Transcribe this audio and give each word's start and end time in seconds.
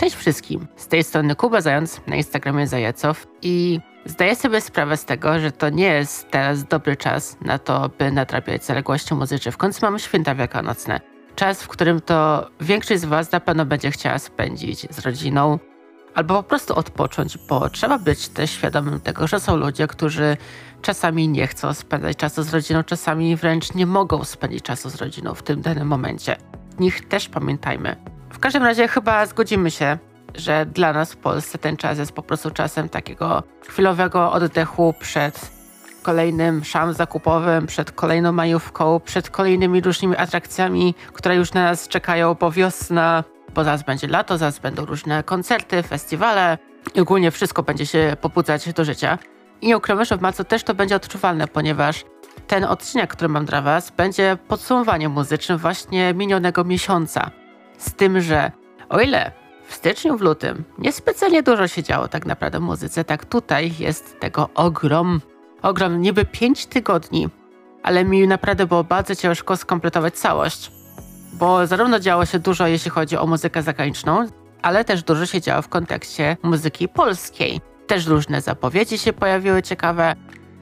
Cześć 0.00 0.16
wszystkim, 0.16 0.66
z 0.76 0.88
tej 0.88 1.04
strony 1.04 1.36
Kuba 1.36 1.60
Zając 1.60 2.00
na 2.06 2.16
Instagramie 2.16 2.66
Zajacow 2.66 3.26
i 3.42 3.80
zdaję 4.04 4.36
sobie 4.36 4.60
sprawę 4.60 4.96
z 4.96 5.04
tego, 5.04 5.40
że 5.40 5.52
to 5.52 5.70
nie 5.70 5.84
jest 5.84 6.30
teraz 6.30 6.64
dobry 6.64 6.96
czas 6.96 7.36
na 7.40 7.58
to, 7.58 7.90
by 7.98 8.12
nadrabiać 8.12 8.64
zaległości 8.64 9.14
muzyczne. 9.14 9.52
W 9.52 9.56
końcu 9.56 9.78
mamy 9.82 9.98
święta 9.98 10.34
wielkanocne. 10.34 11.00
Czas, 11.36 11.62
w 11.62 11.68
którym 11.68 12.00
to 12.00 12.50
większość 12.60 13.00
z 13.00 13.04
Was 13.04 13.32
na 13.32 13.40
pewno 13.40 13.66
będzie 13.66 13.90
chciała 13.90 14.18
spędzić 14.18 14.86
z 14.90 14.98
rodziną 14.98 15.58
albo 16.14 16.34
po 16.34 16.48
prostu 16.48 16.74
odpocząć, 16.74 17.38
bo 17.48 17.70
trzeba 17.70 17.98
być 17.98 18.28
też 18.28 18.50
świadomym 18.50 19.00
tego, 19.00 19.26
że 19.26 19.40
są 19.40 19.56
ludzie, 19.56 19.86
którzy 19.86 20.36
czasami 20.82 21.28
nie 21.28 21.46
chcą 21.46 21.74
spędzać 21.74 22.16
czasu 22.16 22.42
z 22.42 22.54
rodziną, 22.54 22.82
czasami 22.82 23.36
wręcz 23.36 23.74
nie 23.74 23.86
mogą 23.86 24.24
spędzić 24.24 24.62
czasu 24.62 24.90
z 24.90 24.94
rodziną 24.94 25.34
w 25.34 25.42
tym 25.42 25.60
danym 25.60 25.88
momencie. 25.88 26.36
Nich 26.78 27.08
też 27.08 27.28
pamiętajmy. 27.28 28.19
W 28.40 28.42
każdym 28.42 28.62
razie 28.62 28.88
chyba 28.88 29.26
zgodzimy 29.26 29.70
się, 29.70 29.98
że 30.34 30.66
dla 30.66 30.92
nas 30.92 31.12
w 31.12 31.16
Polsce 31.16 31.58
ten 31.58 31.76
czas 31.76 31.98
jest 31.98 32.12
po 32.12 32.22
prostu 32.22 32.50
czasem 32.50 32.88
takiego 32.88 33.42
chwilowego 33.68 34.32
oddechu 34.32 34.94
przed 35.00 35.50
kolejnym 36.02 36.64
szam 36.64 36.92
zakupowym, 36.92 37.66
przed 37.66 37.92
kolejną 37.92 38.32
majówką, 38.32 39.00
przed 39.00 39.30
kolejnymi 39.30 39.80
różnymi 39.80 40.16
atrakcjami, 40.16 40.94
które 41.12 41.36
już 41.36 41.52
na 41.52 41.62
nas 41.62 41.88
czekają, 41.88 42.34
bo 42.34 42.50
wiosna, 42.50 43.24
bo 43.54 43.64
zaraz 43.64 43.82
będzie 43.82 44.08
lato, 44.08 44.38
zaraz 44.38 44.58
będą 44.58 44.84
różne 44.84 45.22
koncerty, 45.22 45.82
festiwale 45.82 46.58
i 46.94 47.00
ogólnie 47.00 47.30
wszystko 47.30 47.62
będzie 47.62 47.86
się 47.86 48.16
pobudzać 48.20 48.72
do 48.72 48.84
życia. 48.84 49.18
I 49.60 49.66
nie 49.66 49.76
ukrywam, 49.76 50.04
że 50.04 50.16
w 50.16 50.20
marcu 50.20 50.44
też 50.44 50.64
to 50.64 50.74
będzie 50.74 50.96
odczuwalne, 50.96 51.48
ponieważ 51.48 52.04
ten 52.46 52.64
odcinek, 52.64 53.10
który 53.10 53.28
mam 53.28 53.44
dla 53.44 53.62
Was, 53.62 53.90
będzie 53.90 54.38
podsumowaniem 54.48 55.12
muzycznym 55.12 55.58
właśnie 55.58 56.14
minionego 56.14 56.64
miesiąca. 56.64 57.39
Z 57.80 57.94
tym, 57.94 58.20
że 58.20 58.52
o 58.88 59.00
ile 59.00 59.32
w 59.66 59.74
styczniu, 59.74 60.16
w 60.16 60.20
lutym 60.20 60.64
niespecjalnie 60.78 61.42
dużo 61.42 61.68
się 61.68 61.82
działo 61.82 62.08
tak 62.08 62.26
naprawdę 62.26 62.58
w 62.58 62.62
muzyce, 62.62 63.04
tak 63.04 63.24
tutaj 63.24 63.72
jest 63.78 64.20
tego 64.20 64.48
ogrom. 64.54 65.20
Ogrom, 65.62 66.00
niby 66.00 66.24
5 66.24 66.66
tygodni, 66.66 67.28
ale 67.82 68.04
mi 68.04 68.28
naprawdę 68.28 68.66
było 68.66 68.84
bardzo 68.84 69.14
ciężko 69.14 69.56
skompletować 69.56 70.14
całość, 70.14 70.72
bo 71.32 71.66
zarówno 71.66 72.00
działo 72.00 72.26
się 72.26 72.38
dużo, 72.38 72.66
jeśli 72.66 72.90
chodzi 72.90 73.16
o 73.16 73.26
muzykę 73.26 73.62
zagraniczną, 73.62 74.26
ale 74.62 74.84
też 74.84 75.02
dużo 75.02 75.26
się 75.26 75.40
działo 75.40 75.62
w 75.62 75.68
kontekście 75.68 76.36
muzyki 76.42 76.88
polskiej. 76.88 77.60
Też 77.86 78.06
różne 78.06 78.40
zapowiedzi 78.40 78.98
się 78.98 79.12
pojawiły 79.12 79.62
ciekawe, 79.62 80.14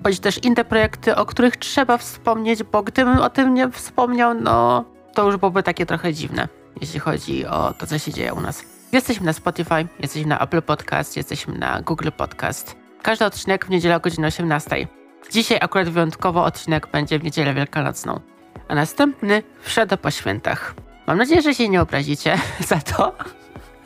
bądź 0.02 0.20
też 0.20 0.44
inne 0.44 0.64
projekty, 0.64 1.16
o 1.16 1.26
których 1.26 1.56
trzeba 1.56 1.98
wspomnieć, 1.98 2.62
bo 2.62 2.82
gdybym 2.82 3.18
o 3.18 3.30
tym 3.30 3.54
nie 3.54 3.70
wspomniał, 3.70 4.34
no 4.34 4.84
to 5.14 5.26
już 5.26 5.36
byłoby 5.36 5.62
takie 5.62 5.86
trochę 5.86 6.14
dziwne 6.14 6.57
jeśli 6.80 7.00
chodzi 7.00 7.46
o 7.46 7.74
to, 7.78 7.86
co 7.86 7.98
się 7.98 8.12
dzieje 8.12 8.34
u 8.34 8.40
nas. 8.40 8.64
Jesteśmy 8.92 9.26
na 9.26 9.32
Spotify, 9.32 9.86
jesteśmy 10.00 10.28
na 10.28 10.38
Apple 10.38 10.62
Podcast, 10.62 11.16
jesteśmy 11.16 11.58
na 11.58 11.82
Google 11.82 12.08
Podcast. 12.16 12.76
Każdy 13.02 13.24
odcinek 13.24 13.66
w 13.66 13.70
niedzielę 13.70 13.96
o 13.96 14.00
godzinie 14.00 14.26
18. 14.26 14.86
Dzisiaj 15.32 15.58
akurat 15.60 15.88
wyjątkowo 15.88 16.44
odcinek 16.44 16.86
będzie 16.86 17.18
w 17.18 17.24
niedzielę 17.24 17.54
wielkanocną, 17.54 18.20
a 18.68 18.74
następny 18.74 19.42
w 19.60 19.76
po 20.02 20.10
świętach. 20.10 20.74
Mam 21.06 21.18
nadzieję, 21.18 21.42
że 21.42 21.54
się 21.54 21.68
nie 21.68 21.82
obrazicie 21.82 22.38
za 22.68 22.76
to, 22.76 23.16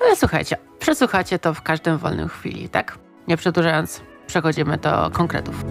ale 0.01 0.17
słuchajcie, 0.17 0.57
przesłuchacie 0.79 1.39
to 1.39 1.55
w 1.55 1.63
każdym 1.63 1.99
wolnym 1.99 2.29
chwili, 2.29 2.69
tak? 2.69 2.99
Nie 3.29 3.37
przedłużając, 3.37 4.01
przechodzimy 4.27 4.79
do 4.79 5.11
konkretów. 5.11 5.65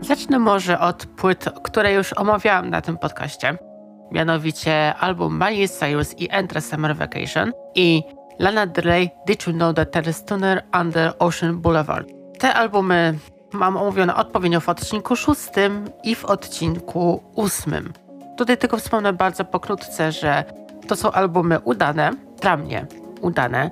Zacznę 0.00 0.38
może 0.38 0.78
od 0.78 1.06
płyt, 1.06 1.44
które 1.62 1.92
już 1.92 2.12
omawiałam 2.12 2.70
na 2.70 2.80
tym 2.80 2.98
podcaście 2.98 3.69
mianowicie 4.12 4.94
album 4.94 5.34
Miley 5.34 5.68
Cyrus 5.68 6.14
i 6.18 6.28
Enter 6.30 6.62
Summer 6.62 6.96
Vacation 6.96 7.52
i 7.74 8.02
Lana 8.38 8.66
Del 8.66 8.84
Rey 8.84 9.10
Did 9.26 9.46
You 9.46 9.52
Know 9.52 9.74
That 9.74 9.92
There 9.92 10.10
is 10.10 10.24
Tuner 10.24 10.62
Under 10.80 11.12
Ocean 11.18 11.60
Boulevard. 11.60 12.08
Te 12.38 12.54
albumy 12.54 13.18
mam 13.52 13.76
omówione 13.76 14.14
odpowiednio 14.14 14.60
w 14.60 14.68
odcinku 14.68 15.16
szóstym 15.16 15.90
i 16.04 16.14
w 16.14 16.24
odcinku 16.24 17.22
ósmym. 17.34 17.92
Tutaj 18.36 18.58
tylko 18.58 18.76
wspomnę 18.76 19.12
bardzo 19.12 19.44
pokrótce, 19.44 20.12
że 20.12 20.44
to 20.88 20.96
są 20.96 21.12
albumy 21.12 21.60
udane, 21.60 22.10
dla 22.40 22.56
mnie 22.56 22.86
udane, 23.20 23.70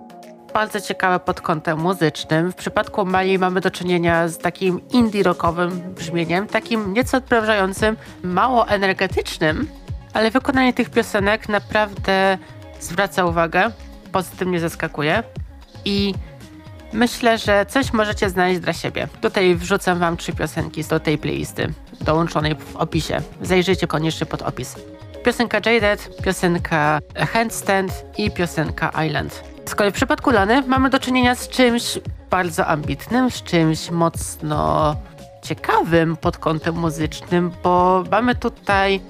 bardzo 0.54 0.80
ciekawe 0.80 1.20
pod 1.20 1.40
kątem 1.40 1.78
muzycznym. 1.78 2.52
W 2.52 2.54
przypadku 2.54 3.04
Mali 3.04 3.38
mamy 3.38 3.60
do 3.60 3.70
czynienia 3.70 4.28
z 4.28 4.38
takim 4.38 4.80
indie 4.90 5.22
rockowym 5.22 5.70
brzmieniem, 5.70 6.46
takim 6.46 6.92
nieco 6.94 7.16
odprężającym, 7.16 7.96
mało 8.22 8.68
energetycznym, 8.68 9.68
ale 10.12 10.30
wykonanie 10.30 10.72
tych 10.72 10.90
piosenek 10.90 11.48
naprawdę 11.48 12.38
zwraca 12.80 13.24
uwagę, 13.24 13.70
pozytywnie 14.12 14.60
zaskakuje 14.60 15.22
i 15.84 16.14
myślę, 16.92 17.38
że 17.38 17.66
coś 17.66 17.92
możecie 17.92 18.30
znaleźć 18.30 18.60
dla 18.60 18.72
siebie. 18.72 19.08
Tutaj 19.20 19.54
wrzucam 19.54 19.98
wam 19.98 20.16
trzy 20.16 20.32
piosenki 20.32 20.84
do 20.84 21.00
tej 21.00 21.18
playlisty, 21.18 21.72
dołączonej 22.00 22.54
w 22.54 22.76
opisie. 22.76 23.20
Zajrzyjcie 23.42 23.86
koniecznie 23.86 24.26
pod 24.26 24.42
opis. 24.42 24.74
Piosenka 25.24 25.56
Jaded, 25.70 26.22
piosenka 26.24 26.98
Handstand 27.32 28.04
i 28.18 28.30
piosenka 28.30 28.92
Island. 29.06 29.44
Z 29.66 29.74
kolei 29.74 29.92
w 29.92 29.94
przypadku 29.94 30.30
Lany 30.30 30.62
mamy 30.62 30.90
do 30.90 30.98
czynienia 31.00 31.34
z 31.34 31.48
czymś 31.48 31.98
bardzo 32.30 32.66
ambitnym, 32.66 33.30
z 33.30 33.42
czymś 33.42 33.90
mocno 33.90 34.96
ciekawym 35.42 36.16
pod 36.16 36.38
kątem 36.38 36.74
muzycznym, 36.74 37.52
bo 37.62 38.04
mamy 38.10 38.34
tutaj 38.34 39.00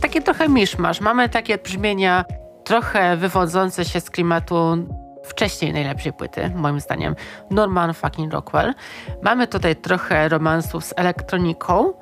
takie 0.00 0.22
trochę 0.22 0.48
miszmasz. 0.48 1.00
Mamy 1.00 1.28
takie 1.28 1.58
brzmienia 1.58 2.24
trochę 2.64 3.16
wywodzące 3.16 3.84
się 3.84 4.00
z 4.00 4.10
klimatu 4.10 4.86
wcześniej 5.24 5.72
najlepszej 5.72 6.12
płyty, 6.12 6.52
moim 6.56 6.80
zdaniem, 6.80 7.14
Norman 7.50 7.94
fucking 7.94 8.32
Rockwell. 8.32 8.74
Mamy 9.22 9.46
tutaj 9.46 9.76
trochę 9.76 10.28
romansów 10.28 10.84
z 10.84 10.94
elektroniką, 10.96 11.92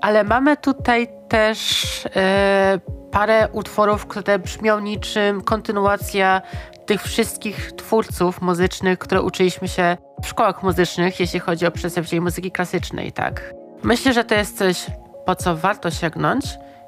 ale 0.00 0.24
mamy 0.24 0.56
tutaj 0.56 1.08
też 1.28 1.84
e, 2.16 2.78
parę 3.10 3.48
utworów, 3.52 4.06
które 4.06 4.38
brzmią 4.38 4.80
niczym 4.80 5.42
kontynuacja 5.42 6.42
tych 6.86 7.02
wszystkich 7.02 7.72
twórców 7.72 8.42
muzycznych, 8.42 8.98
które 8.98 9.22
uczyliśmy 9.22 9.68
się 9.68 9.96
w 10.22 10.26
szkołach 10.26 10.62
muzycznych, 10.62 11.20
jeśli 11.20 11.40
chodzi 11.40 11.66
o 11.66 11.70
przedstawicieli 11.70 12.20
muzyki 12.20 12.50
klasycznej, 12.50 13.12
tak. 13.12 13.54
Myślę, 13.82 14.12
że 14.12 14.24
to 14.24 14.34
jest 14.34 14.58
coś, 14.58 14.86
po 15.26 15.34
co 15.34 15.56
warto 15.56 15.90
sięgnąć 15.90 16.44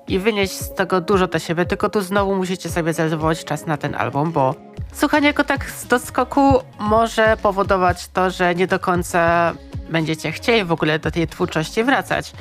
i 0.08 0.18
wynieść 0.18 0.52
z 0.52 0.74
tego 0.74 1.00
dużo 1.00 1.26
dla 1.26 1.40
siebie, 1.40 1.66
tylko 1.66 1.88
tu 1.88 2.00
znowu 2.00 2.36
musicie 2.36 2.68
sobie 2.68 2.92
zarezerwować 2.92 3.44
czas 3.44 3.66
na 3.66 3.76
ten 3.76 3.94
album, 3.94 4.32
bo 4.32 4.54
słuchanie 4.92 5.32
go 5.32 5.44
tak 5.44 5.70
z 5.70 5.86
doskoku 5.86 6.60
może 6.78 7.36
powodować 7.42 8.08
to, 8.08 8.30
że 8.30 8.54
nie 8.54 8.66
do 8.66 8.78
końca 8.78 9.52
będziecie 9.90 10.32
chcieli 10.32 10.64
w 10.64 10.72
ogóle 10.72 10.98
do 10.98 11.10
tej 11.10 11.28
twórczości 11.28 11.84
wracać. 11.84 12.32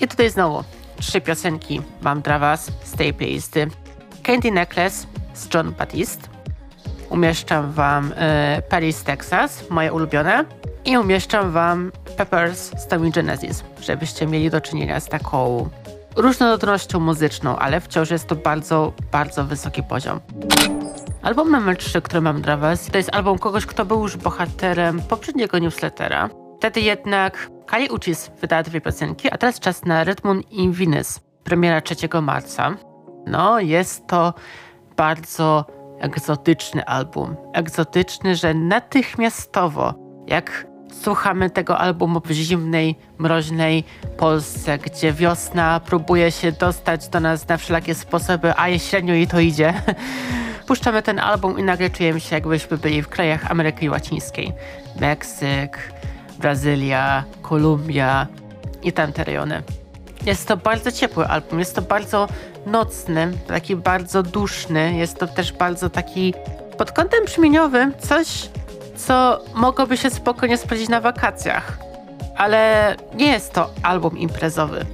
I 0.00 0.08
tutaj 0.08 0.30
znowu 0.30 0.64
trzy 1.00 1.20
piosenki 1.20 1.82
mam 2.02 2.20
dla 2.20 2.38
was 2.38 2.70
z 2.84 2.92
tej 2.92 3.14
playlisty. 3.14 3.66
Candy 4.22 4.50
Necklace 4.50 5.06
z 5.34 5.54
John 5.54 5.72
Batiste. 5.72 6.28
Umieszczam 7.10 7.72
wam 7.72 8.12
y, 8.12 8.62
Paris, 8.68 9.04
Texas, 9.04 9.70
moje 9.70 9.92
ulubione. 9.92 10.44
I 10.84 10.98
umieszczam 10.98 11.52
wam 11.52 11.92
Peppers 12.16 12.70
z 12.76 12.86
Tommy 12.86 13.10
Genesis, 13.10 13.64
żebyście 13.80 14.26
mieli 14.26 14.50
do 14.50 14.60
czynienia 14.60 15.00
z 15.00 15.08
taką 15.08 15.68
różnorodnością 16.16 17.00
muzyczną, 17.00 17.56
ale 17.56 17.80
wciąż 17.80 18.10
jest 18.10 18.26
to 18.26 18.36
bardzo, 18.36 18.92
bardzo 19.12 19.44
wysoki 19.44 19.82
poziom. 19.82 20.20
Album 21.22 21.50
numer 21.50 21.76
3, 21.76 22.02
który 22.02 22.20
mam 22.20 22.42
dla 22.42 22.56
Was, 22.56 22.86
to 22.86 22.98
jest 22.98 23.14
album 23.14 23.38
kogoś, 23.38 23.66
kto 23.66 23.84
był 23.84 24.02
już 24.02 24.16
bohaterem 24.16 25.00
poprzedniego 25.02 25.58
newslettera. 25.58 26.30
Wtedy 26.58 26.80
jednak 26.80 27.50
Kali 27.66 27.88
Uchis 27.88 28.30
wydała 28.40 28.62
dwie 28.62 28.80
piosenki, 28.80 29.28
a 29.30 29.38
teraz 29.38 29.60
czas 29.60 29.84
na 29.84 30.04
Red 30.04 30.24
Moon 30.24 30.40
in 30.40 30.72
Venus, 30.72 31.20
premiera 31.44 31.80
3 31.80 31.94
marca. 32.22 32.76
No, 33.26 33.60
jest 33.60 34.06
to 34.06 34.34
bardzo 34.96 35.64
egzotyczny 35.98 36.84
album. 36.84 37.36
Egzotyczny, 37.52 38.36
że 38.36 38.54
natychmiastowo, 38.54 39.94
jak 40.26 40.66
słuchamy 41.02 41.50
tego 41.50 41.78
albumu 41.78 42.20
w 42.20 42.30
zimnej, 42.30 42.96
mroźnej 43.18 43.84
Polsce, 44.16 44.78
gdzie 44.78 45.12
wiosna 45.12 45.80
próbuje 45.80 46.32
się 46.32 46.52
dostać 46.52 47.08
do 47.08 47.20
nas 47.20 47.48
na 47.48 47.56
wszelakie 47.56 47.94
sposoby, 47.94 48.52
a 48.56 48.78
średnio 48.78 49.14
jej 49.14 49.26
to 49.26 49.40
idzie. 49.40 49.74
Puszczamy 50.68 51.02
ten 51.02 51.18
album 51.18 51.58
i 51.58 51.62
nagle 51.62 51.90
czujemy 51.90 52.20
się, 52.20 52.34
jakbyśmy 52.34 52.78
byli 52.78 53.02
w 53.02 53.08
krajach 53.08 53.50
Ameryki 53.50 53.90
Łacińskiej. 53.90 54.52
Meksyk, 55.00 55.92
Brazylia, 56.38 57.24
Kolumbia 57.42 58.26
i 58.82 58.92
tamte 58.92 59.24
rejony. 59.24 59.62
Jest 60.26 60.48
to 60.48 60.56
bardzo 60.56 60.92
ciepły 60.92 61.26
album, 61.26 61.58
jest 61.58 61.74
to 61.74 61.82
bardzo 61.82 62.28
nocny, 62.66 63.32
taki 63.46 63.76
bardzo 63.76 64.22
duszny, 64.22 64.94
jest 64.94 65.18
to 65.18 65.26
też 65.26 65.52
bardzo 65.52 65.90
taki 65.90 66.34
pod 66.78 66.92
kątem 66.92 67.24
brzmieniowym 67.24 67.92
coś 67.98 68.48
co 68.96 69.40
mogłoby 69.54 69.96
się 69.96 70.10
spokojnie 70.10 70.56
sprawdzić 70.58 70.88
na 70.88 71.00
wakacjach. 71.00 71.78
Ale 72.36 72.96
nie 73.14 73.26
jest 73.26 73.52
to 73.52 73.70
album 73.82 74.18
imprezowy. 74.18 74.86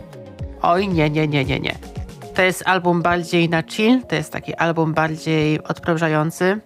Oj, 0.62 0.88
nie, 0.88 1.10
nie, 1.10 1.28
nie, 1.28 1.44
nie, 1.44 1.60
nie. 1.60 1.74
To 2.34 2.42
jest 2.42 2.62
album 2.66 3.02
bardziej 3.02 3.48
na 3.48 3.62
chill, 3.62 4.02
to 4.02 4.14
jest 4.14 4.32
taki 4.32 4.54
album 4.54 4.94
bardziej 4.94 5.62
odprężający 5.62 6.60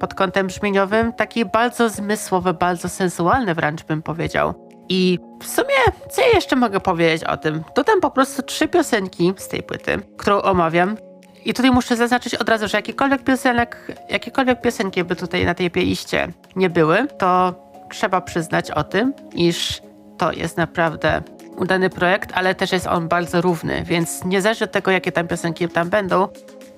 pod 0.00 0.14
kątem 0.14 0.46
brzmieniowym, 0.46 1.12
taki 1.12 1.44
bardzo 1.44 1.88
zmysłowy, 1.88 2.54
bardzo 2.54 2.88
sensualny 2.88 3.54
wręcz 3.54 3.84
bym 3.84 4.02
powiedział. 4.02 4.54
I 4.88 5.18
w 5.42 5.46
sumie, 5.46 6.08
co 6.10 6.22
jeszcze 6.22 6.56
mogę 6.56 6.80
powiedzieć 6.80 7.24
o 7.24 7.36
tym? 7.36 7.62
Dodam 7.76 8.00
po 8.00 8.10
prostu 8.10 8.42
trzy 8.42 8.68
piosenki 8.68 9.34
z 9.36 9.48
tej 9.48 9.62
płyty, 9.62 9.98
którą 10.16 10.42
omawiam. 10.42 10.96
I 11.44 11.54
tutaj 11.54 11.70
muszę 11.70 11.96
zaznaczyć 11.96 12.34
od 12.34 12.48
razu, 12.48 12.68
że 12.68 12.78
jakikolwiek 12.78 13.24
piosenek, 13.24 13.92
jakiekolwiek 14.10 14.60
piosenki 14.60 15.04
by 15.04 15.16
tutaj 15.16 15.46
na 15.46 15.54
tej 15.54 15.70
playliście 15.70 16.28
nie 16.56 16.70
były, 16.70 17.06
to 17.18 17.54
trzeba 17.90 18.20
przyznać 18.20 18.70
o 18.70 18.84
tym, 18.84 19.12
iż 19.34 19.82
to 20.18 20.32
jest 20.32 20.56
naprawdę 20.56 21.22
udany 21.56 21.90
projekt, 21.90 22.30
ale 22.34 22.54
też 22.54 22.72
jest 22.72 22.86
on 22.86 23.08
bardzo 23.08 23.40
równy, 23.40 23.84
więc 23.84 24.24
niezależnie 24.24 24.64
od 24.64 24.72
tego, 24.72 24.90
jakie 24.90 25.12
tam 25.12 25.28
piosenki 25.28 25.68
tam 25.68 25.90
będą, 25.90 26.28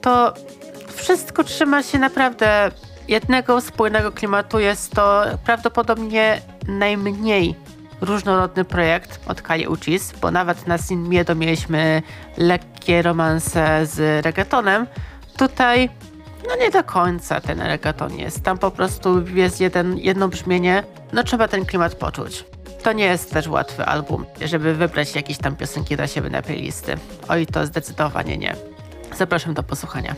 to 0.00 0.34
wszystko 0.94 1.44
trzyma 1.44 1.82
się 1.82 1.98
naprawdę 1.98 2.70
jednego 3.08 3.60
spójnego 3.60 4.12
klimatu. 4.12 4.58
Jest 4.58 4.92
to 4.92 5.24
prawdopodobnie 5.44 6.40
najmniej 6.68 7.54
różnorodny 8.00 8.64
projekt 8.64 9.20
od 9.26 9.42
Kali 9.42 9.68
Uchis, 9.68 10.12
bo 10.20 10.30
nawet 10.30 10.66
na 10.66 10.78
Sin 10.78 11.08
Miedo 11.08 11.34
mieliśmy 11.34 12.02
lekkie 12.36 13.02
romanse 13.02 13.86
z 13.86 14.24
reggaetonem. 14.24 14.86
Tutaj 15.36 15.90
no 16.48 16.56
nie 16.56 16.70
do 16.70 16.84
końca 16.84 17.40
ten 17.40 17.60
reggaeton 17.60 18.18
jest. 18.18 18.42
Tam 18.42 18.58
po 18.58 18.70
prostu 18.70 19.24
jest 19.34 19.60
jeden, 19.60 19.98
jedno 19.98 20.28
brzmienie. 20.28 20.82
No 21.12 21.24
trzeba 21.24 21.48
ten 21.48 21.64
klimat 21.64 21.94
poczuć. 21.94 22.44
To 22.82 22.92
nie 22.92 23.04
jest 23.04 23.32
też 23.32 23.48
łatwy 23.48 23.84
album, 23.84 24.26
żeby 24.44 24.74
wybrać 24.74 25.14
jakieś 25.14 25.38
tam 25.38 25.56
piosenki 25.56 25.96
dla 25.96 26.06
siebie 26.06 26.30
na 26.30 26.42
playlisty. 26.42 26.94
Oj, 27.28 27.46
to 27.46 27.66
zdecydowanie 27.66 28.38
nie. 28.38 28.56
Zapraszam 29.16 29.54
do 29.54 29.62
posłuchania. 29.62 30.14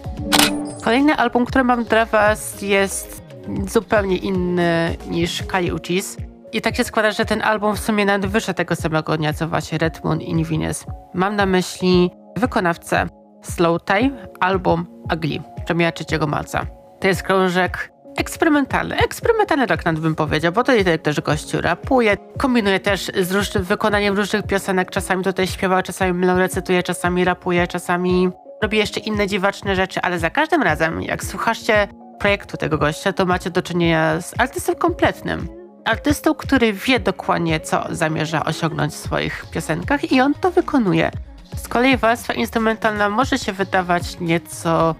Kolejny 0.84 1.16
album, 1.16 1.46
który 1.46 1.64
mam 1.64 1.84
dla 1.84 2.04
Was 2.04 2.62
jest 2.62 3.22
zupełnie 3.68 4.16
inny 4.16 4.96
niż 5.06 5.42
Kali 5.42 5.72
Uchis. 5.72 6.16
I 6.52 6.60
tak 6.60 6.76
się 6.76 6.84
składa, 6.84 7.10
że 7.10 7.24
ten 7.24 7.42
album 7.42 7.76
w 7.76 7.80
sumie 7.80 8.04
nawet 8.04 8.30
wyszedł 8.30 8.56
tego 8.56 8.76
samego 8.76 9.16
dnia, 9.16 9.32
co 9.32 9.48
właśnie 9.48 9.78
Red 9.78 10.04
Moon 10.04 10.20
in 10.20 10.44
Venus. 10.44 10.84
Mam 11.14 11.36
na 11.36 11.46
myśli 11.46 12.10
wykonawcę 12.36 13.06
Slow 13.42 13.84
Time, 13.84 14.28
album 14.40 14.86
Ugly, 15.14 15.42
premiera 15.66 15.92
3 15.92 16.04
marca. 16.26 16.66
To 17.00 17.08
jest 17.08 17.22
krążek 17.22 17.92
eksperymentalny, 18.16 18.96
eksperymentalny 18.96 19.66
rock 19.66 19.84
nawet 19.84 20.00
bym 20.00 20.14
powiedział, 20.14 20.52
bo 20.52 20.64
tutaj 20.64 20.98
też 20.98 21.20
gościu 21.20 21.60
rapuje, 21.60 22.16
kombinuje 22.38 22.80
też 22.80 23.10
z 23.20 23.32
różnym 23.32 23.64
wykonaniem 23.64 24.16
różnych 24.16 24.46
piosenek, 24.46 24.90
czasami 24.90 25.24
tutaj 25.24 25.46
śpiewa, 25.46 25.82
czasami 25.82 26.26
recytuje, 26.26 26.82
czasami 26.82 27.24
rapuje, 27.24 27.66
czasami 27.66 28.30
robi 28.62 28.78
jeszcze 28.78 29.00
inne 29.00 29.26
dziwaczne 29.26 29.76
rzeczy, 29.76 30.00
ale 30.00 30.18
za 30.18 30.30
każdym 30.30 30.62
razem, 30.62 31.02
jak 31.02 31.24
słuchacie 31.24 31.88
projektu 32.18 32.56
tego 32.56 32.78
gościa, 32.78 33.12
to 33.12 33.26
macie 33.26 33.50
do 33.50 33.62
czynienia 33.62 34.20
z 34.20 34.40
artystą 34.40 34.74
kompletnym. 34.74 35.57
Artystą, 35.88 36.34
który 36.34 36.72
wie 36.72 37.00
dokładnie, 37.00 37.60
co 37.60 37.84
zamierza 37.90 38.44
osiągnąć 38.44 38.92
w 38.92 38.96
swoich 38.96 39.46
piosenkach 39.50 40.12
i 40.12 40.20
on 40.20 40.34
to 40.34 40.50
wykonuje. 40.50 41.10
Z 41.56 41.68
kolei 41.68 41.96
warstwa 41.96 42.32
instrumentalna 42.32 43.08
może 43.08 43.38
się 43.38 43.52
wydawać 43.52 44.20
nieco 44.20 44.94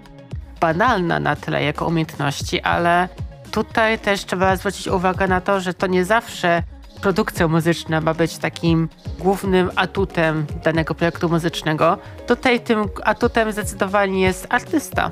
banalna 0.59 1.19
na 1.19 1.35
tyle 1.35 1.63
jako 1.63 1.87
umiejętności, 1.87 2.61
ale 2.61 3.09
tutaj 3.51 3.99
też 3.99 4.25
trzeba 4.25 4.55
zwrócić 4.55 4.87
uwagę 4.87 5.27
na 5.27 5.41
to, 5.41 5.59
że 5.59 5.73
to 5.73 5.87
nie 5.87 6.05
zawsze 6.05 6.63
produkcja 7.01 7.47
muzyczna 7.47 8.01
ma 8.01 8.13
być 8.13 8.37
takim 8.37 8.89
głównym 9.19 9.71
atutem 9.75 10.45
danego 10.63 10.95
projektu 10.95 11.29
muzycznego. 11.29 11.97
Tutaj 12.27 12.59
tym 12.59 12.85
atutem 13.03 13.51
zdecydowanie 13.51 14.21
jest 14.21 14.47
artysta. 14.49 15.11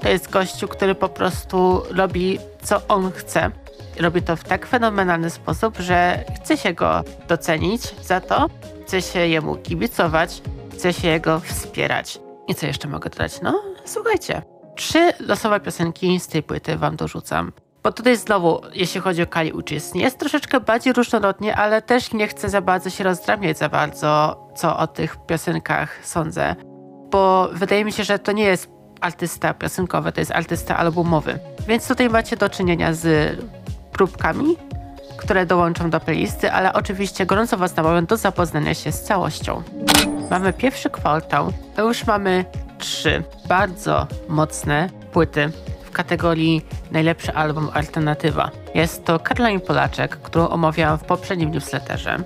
To 0.00 0.08
jest 0.08 0.30
gościu, 0.30 0.68
który 0.68 0.94
po 0.94 1.08
prostu 1.08 1.82
robi 1.90 2.38
co 2.62 2.80
on 2.88 3.12
chce. 3.12 3.50
Robi 4.00 4.22
to 4.22 4.36
w 4.36 4.44
tak 4.44 4.66
fenomenalny 4.66 5.30
sposób, 5.30 5.78
że 5.78 6.24
chce 6.36 6.56
się 6.56 6.72
go 6.72 7.04
docenić 7.28 7.82
za 8.02 8.20
to, 8.20 8.46
chce 8.86 9.02
się 9.02 9.26
jemu 9.26 9.56
kibicować, 9.56 10.42
chce 10.72 10.92
się 10.92 11.08
jego 11.08 11.40
wspierać. 11.40 12.20
I 12.48 12.54
co 12.54 12.66
jeszcze 12.66 12.88
mogę 12.88 13.10
dodać? 13.10 13.40
No, 13.42 13.62
słuchajcie. 13.84 14.42
Trzy 14.76 15.12
losowe 15.20 15.60
piosenki 15.60 16.20
z 16.20 16.28
tej 16.28 16.42
płyty 16.42 16.76
wam 16.76 16.96
dorzucam. 16.96 17.52
Bo 17.82 17.92
tutaj 17.92 18.16
znowu, 18.16 18.60
jeśli 18.74 19.00
chodzi 19.00 19.22
o 19.22 19.26
Kali 19.26 19.52
Uchis, 19.52 19.94
jest 19.94 20.18
troszeczkę 20.18 20.60
bardziej 20.60 20.92
różnorodnie, 20.92 21.56
ale 21.56 21.82
też 21.82 22.12
nie 22.12 22.28
chcę 22.28 22.48
za 22.48 22.60
bardzo 22.60 22.90
się 22.90 23.04
rozdrabniać 23.04 23.58
za 23.58 23.68
bardzo, 23.68 24.40
co 24.56 24.76
o 24.76 24.86
tych 24.86 25.16
piosenkach 25.26 26.06
sądzę. 26.06 26.56
Bo 27.10 27.48
wydaje 27.52 27.84
mi 27.84 27.92
się, 27.92 28.04
że 28.04 28.18
to 28.18 28.32
nie 28.32 28.44
jest 28.44 28.79
artysta 29.00 29.54
piosenkowy, 29.54 30.12
to 30.12 30.20
jest 30.20 30.32
artysta 30.32 30.76
albumowy. 30.76 31.38
Więc 31.68 31.88
tutaj 31.88 32.10
macie 32.10 32.36
do 32.36 32.48
czynienia 32.48 32.92
z 32.92 33.36
próbkami, 33.92 34.56
które 35.16 35.46
dołączą 35.46 35.90
do 35.90 36.00
playlisty, 36.00 36.52
ale 36.52 36.72
oczywiście 36.72 37.26
gorąco 37.26 37.56
Was 37.56 37.76
namawiam 37.76 38.06
do 38.06 38.16
zapoznania 38.16 38.74
się 38.74 38.92
z 38.92 39.02
całością. 39.02 39.62
Mamy 40.30 40.52
pierwszy 40.52 40.90
kwartał, 40.90 41.52
a 41.76 41.80
już 41.80 42.06
mamy 42.06 42.44
trzy 42.78 43.22
bardzo 43.48 44.06
mocne 44.28 44.90
płyty 45.12 45.50
w 45.84 45.90
kategorii 45.90 46.66
najlepszy 46.90 47.34
album 47.34 47.68
alternatywa. 47.74 48.50
Jest 48.74 49.04
to 49.04 49.18
Caroline 49.18 49.60
Polaczek, 49.60 50.16
którą 50.16 50.48
omawiałam 50.48 50.98
w 50.98 51.04
poprzednim 51.04 51.50
newsletterze. 51.50 52.16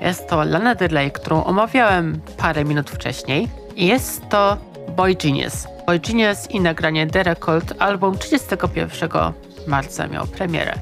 Jest 0.00 0.28
to 0.28 0.44
Lana 0.44 0.74
Del 0.74 0.88
Rey, 0.88 1.12
którą 1.12 1.44
omawiałem 1.44 2.20
parę 2.36 2.64
minut 2.64 2.90
wcześniej. 2.90 3.48
I 3.76 3.86
jest 3.86 4.28
to 4.28 4.56
Boy 4.96 5.14
Genius. 5.14 5.73
Genius 5.86 6.50
i 6.50 6.60
nagranie 6.60 7.06
The 7.06 7.22
Record, 7.22 7.74
album 7.78 8.18
31 8.18 9.10
marca 9.66 10.08
miał 10.08 10.26
premierę. 10.26 10.74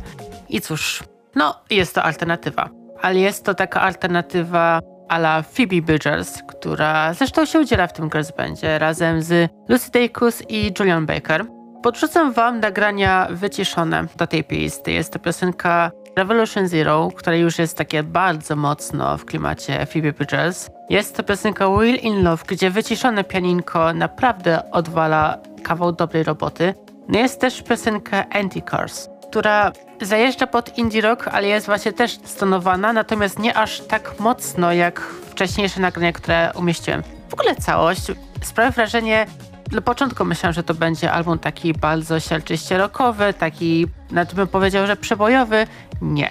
I 0.49 0.61
cóż, 0.61 1.03
no 1.35 1.61
jest 1.71 1.95
to 1.95 2.03
alternatywa. 2.03 2.69
Ale 3.03 3.19
jest 3.19 3.45
to 3.45 3.55
taka 3.55 3.81
alternatywa 3.81 4.81
a 5.09 5.19
la 5.19 5.43
Phoebe 5.43 5.83
Bridgers, 5.83 6.43
która 6.49 7.15
zresztą 7.15 7.47
się 7.47 7.61
udziela 7.61 7.87
w 7.87 7.93
tym 7.93 8.11
bandzie 8.37 8.79
razem 8.79 9.23
z 9.23 9.51
Lucy 9.69 9.91
Dacus 9.91 10.43
i 10.49 10.73
Julian 10.79 11.07
Baker. 11.07 11.45
Podrzucam 11.83 12.33
wam 12.33 12.61
nagrania 12.61 13.29
wyciszone 13.31 14.07
do 14.17 14.27
tej 14.27 14.45
playlisty. 14.45 14.93
Jest 14.93 15.13
to 15.13 15.19
piosenka 15.19 15.91
Revolution 16.17 16.69
Zero, 16.69 17.09
która 17.17 17.37
już 17.37 17.59
jest 17.59 17.79
takie 17.79 18.03
bardzo 18.03 18.57
mocno 18.57 19.19
w 19.19 19.25
klimacie 19.25 19.87
Phoebe 19.87 20.13
Bridgers. 20.13 20.71
Jest 20.91 21.17
to 21.17 21.23
piosenka 21.23 21.69
Will 21.69 21.97
in 21.97 22.23
Love, 22.23 22.45
gdzie 22.47 22.71
wyciszone 22.71 23.25
pianinko 23.25 23.93
naprawdę 23.93 24.71
odwala 24.71 25.39
kawał 25.63 25.93
dobrej 25.93 26.23
roboty. 26.23 26.75
No 27.09 27.19
jest 27.19 27.41
też 27.41 27.63
piosenka 27.63 28.23
Anti-Cars, 28.23 29.09
która 29.31 29.73
zajeżdża 30.01 30.47
pod 30.47 30.79
indie 30.79 31.01
rock, 31.01 31.29
ale 31.29 31.49
jest 31.49 31.67
właśnie 31.67 31.93
też 31.93 32.19
stonowana, 32.25 32.93
natomiast 32.93 33.39
nie 33.39 33.57
aż 33.57 33.81
tak 33.81 34.21
mocno 34.21 34.73
jak 34.73 35.01
wcześniejsze 35.01 35.81
nagrania, 35.81 36.13
które 36.13 36.51
umieściłem. 36.55 37.03
W 37.29 37.35
ogóle 37.35 37.57
całość 37.57 38.03
sprawia 38.43 38.71
wrażenie 38.71 39.27
na 39.73 39.81
początku 39.81 40.25
myślałam, 40.25 40.55
że 40.55 40.63
to 40.63 40.75
będzie 40.75 41.13
album 41.13 41.39
taki 41.39 41.73
bardzo 41.73 42.21
sielczyście 42.21 42.79
rockowy, 42.79 43.35
taki, 43.35 43.87
nawet 44.11 44.35
bym 44.35 44.49
powiedział, 44.49 44.87
że 44.87 44.97
przebojowy. 44.97 45.67
Nie, 46.03 46.31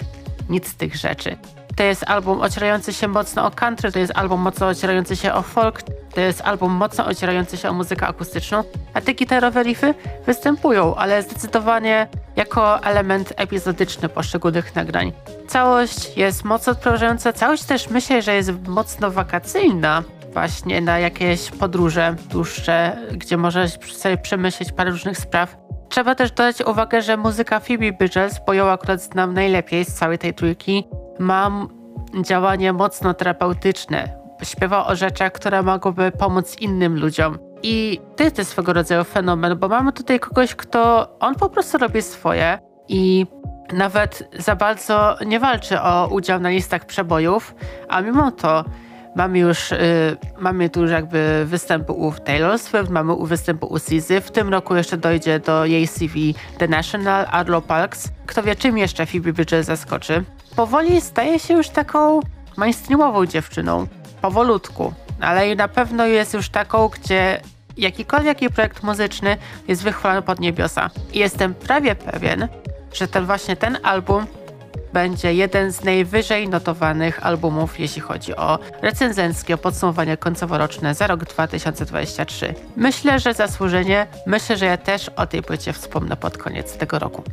nic 0.50 0.68
z 0.68 0.76
tych 0.76 0.96
rzeczy. 0.96 1.38
To 1.76 1.84
jest 1.84 2.04
album 2.08 2.42
ocierający 2.42 2.94
się 2.94 3.08
mocno 3.08 3.46
o 3.46 3.52
country, 3.52 3.92
to 3.92 4.00
jest 4.00 4.12
album 4.16 4.42
mocno 4.42 4.68
ocierający 4.68 5.16
się 5.16 5.34
o 5.34 5.42
folk, 5.42 5.82
to 6.14 6.22
jest 6.22 6.42
album 6.42 6.72
mocno 6.72 7.06
ocierający 7.06 7.58
się 7.58 7.70
o 7.70 7.74
muzykę 7.74 8.08
akustyczną, 8.08 8.64
a 8.94 9.02
te 9.02 9.14
gitarowe 9.14 9.64
riffy 9.64 9.94
występują, 10.26 10.96
ale 10.96 11.24
zdecydowanie 11.24 12.08
jako 12.36 12.84
element 12.84 13.34
epizodyczny 13.38 14.10
poszczególnych 14.10 14.76
nagrań. 14.76 15.12
Całość 15.48 16.18
jest 16.18 16.44
mocno 16.44 16.72
odprężająca, 16.72 17.34
całość 17.34 17.64
też 17.64 17.90
myślę, 17.90 18.22
że 18.22 18.36
jest 18.36 18.52
mocno 18.68 19.12
wakacyjna, 19.12 20.04
właśnie 20.34 20.82
na 20.82 21.00
jakieś 21.00 21.52
podróże 21.52 22.16
dłuższe, 22.30 22.98
gdzie 23.12 23.38
możesz 23.38 23.80
sobie 23.94 24.18
przemyśleć 24.18 24.72
parę 24.72 24.92
różnych 24.92 25.18
spraw. 25.18 25.58
Trzeba 25.90 26.16
też 26.16 26.32
dodać 26.32 26.62
uwagę, 26.62 27.02
że 27.02 27.18
muzyka 27.18 27.60
Phoebe 27.60 27.92
Bridgers, 27.92 28.40
bo 28.48 28.54
ją 28.54 28.70
akurat 28.70 29.02
znam 29.02 29.34
najlepiej 29.34 29.86
z 29.86 29.94
całej 29.94 30.18
tej 30.18 30.34
trójki, 30.34 30.88
ma 31.20 31.68
działanie 32.22 32.74
mocno 32.74 33.14
terapeutyczne. 33.14 34.22
Śpiewa 34.44 34.88
o 34.88 34.96
rzeczach, 34.96 35.32
które 35.32 35.64
mogłyby 35.64 36.12
pomóc 36.12 36.58
innym 36.60 37.00
ludziom. 37.00 37.38
I 37.64 38.00
to 38.16 38.24
jest 38.24 38.44
swego 38.44 38.74
rodzaju 38.74 39.04
fenomen, 39.04 39.58
bo 39.58 39.68
mamy 39.68 39.94
tutaj 39.94 40.20
kogoś, 40.20 40.56
kto 40.56 41.10
on 41.20 41.36
po 41.36 41.50
prostu 41.50 41.78
robi 41.78 42.02
swoje 42.02 42.60
i 42.88 43.26
nawet 43.74 44.30
za 44.40 44.56
bardzo 44.56 45.18
nie 45.26 45.40
walczy 45.40 45.82
o 45.82 46.08
udział 46.08 46.40
na 46.40 46.50
listach 46.50 46.86
przebojów, 46.86 47.56
a 47.90 48.02
mimo 48.02 48.32
to 48.32 48.66
Mamy 49.16 49.40
już, 49.40 49.72
y, 49.72 50.18
mamy 50.40 50.70
tu 50.70 50.82
już 50.82 50.92
jakby 50.92 51.46
występy 51.46 51.92
u 51.92 52.12
Taylor 52.12 52.60
Swift, 52.60 52.90
mamy 52.90 53.14
u 53.14 53.26
występu 53.26 53.68
u 53.68 53.80
Sizy. 53.80 54.22
W 54.22 54.32
tym 54.32 54.50
roku 54.50 54.76
jeszcze 54.76 54.98
dojdzie 54.98 55.40
do 55.40 55.66
jej 55.66 55.88
CV 55.88 56.36
The 56.58 56.68
National, 56.68 57.26
Arlo 57.32 57.62
Parks. 57.62 58.10
Kto 58.26 58.44
wie, 58.44 58.56
czym 58.56 58.78
jeszcze 58.78 59.06
Phoebe 59.06 59.34
Bridges 59.34 59.66
zaskoczy. 59.66 60.24
Powoli 60.56 61.02
staje 61.02 61.40
się 61.40 61.54
już 61.54 61.70
taką 61.70 62.20
mainstreamową 62.58 63.26
dziewczyną. 63.26 63.88
Powolutku. 64.22 64.94
Ale 65.22 65.56
na 65.56 65.68
pewno 65.68 66.06
jest 66.06 66.34
już 66.34 66.50
taką, 66.50 66.88
gdzie 66.88 67.42
jakikolwiek 67.78 68.42
jej 68.42 68.52
projekt 68.52 68.84
muzyczny 68.84 69.38
jest 69.68 69.84
wychwalony 69.84 70.22
pod 70.22 70.40
niebiosa. 70.40 70.90
I 71.14 71.20
jestem 71.20 71.54
prawie 71.54 71.96
pewien, 71.96 72.48
że 72.94 73.08
ten 73.08 73.26
właśnie 73.26 73.56
ten 73.56 73.78
album 73.84 74.26
będzie 74.94 75.34
jeden 75.34 75.72
z 75.72 75.84
najwyżej 75.84 76.50
notowanych 76.50 77.26
albumów, 77.26 77.80
jeśli 77.80 78.02
chodzi 78.02 78.36
o 78.36 78.60
recenzenckie 78.82 79.58
podsumowanie 79.58 80.18
końcoworoczne 80.18 80.96
za 80.96 81.08
rok 81.08 81.26
2023. 81.26 82.54
Myślę, 82.76 83.20
że 83.20 83.34
zasłużenie, 83.34 84.08
myślę, 84.26 84.58
że 84.58 84.66
ja 84.66 84.78
też 84.78 85.10
o 85.10 85.26
tej 85.28 85.42
płycie 85.42 85.74
wspomnę 85.74 86.18
pod 86.18 86.38
koniec 86.38 86.78
tego 86.78 87.00
roku. 87.00 87.24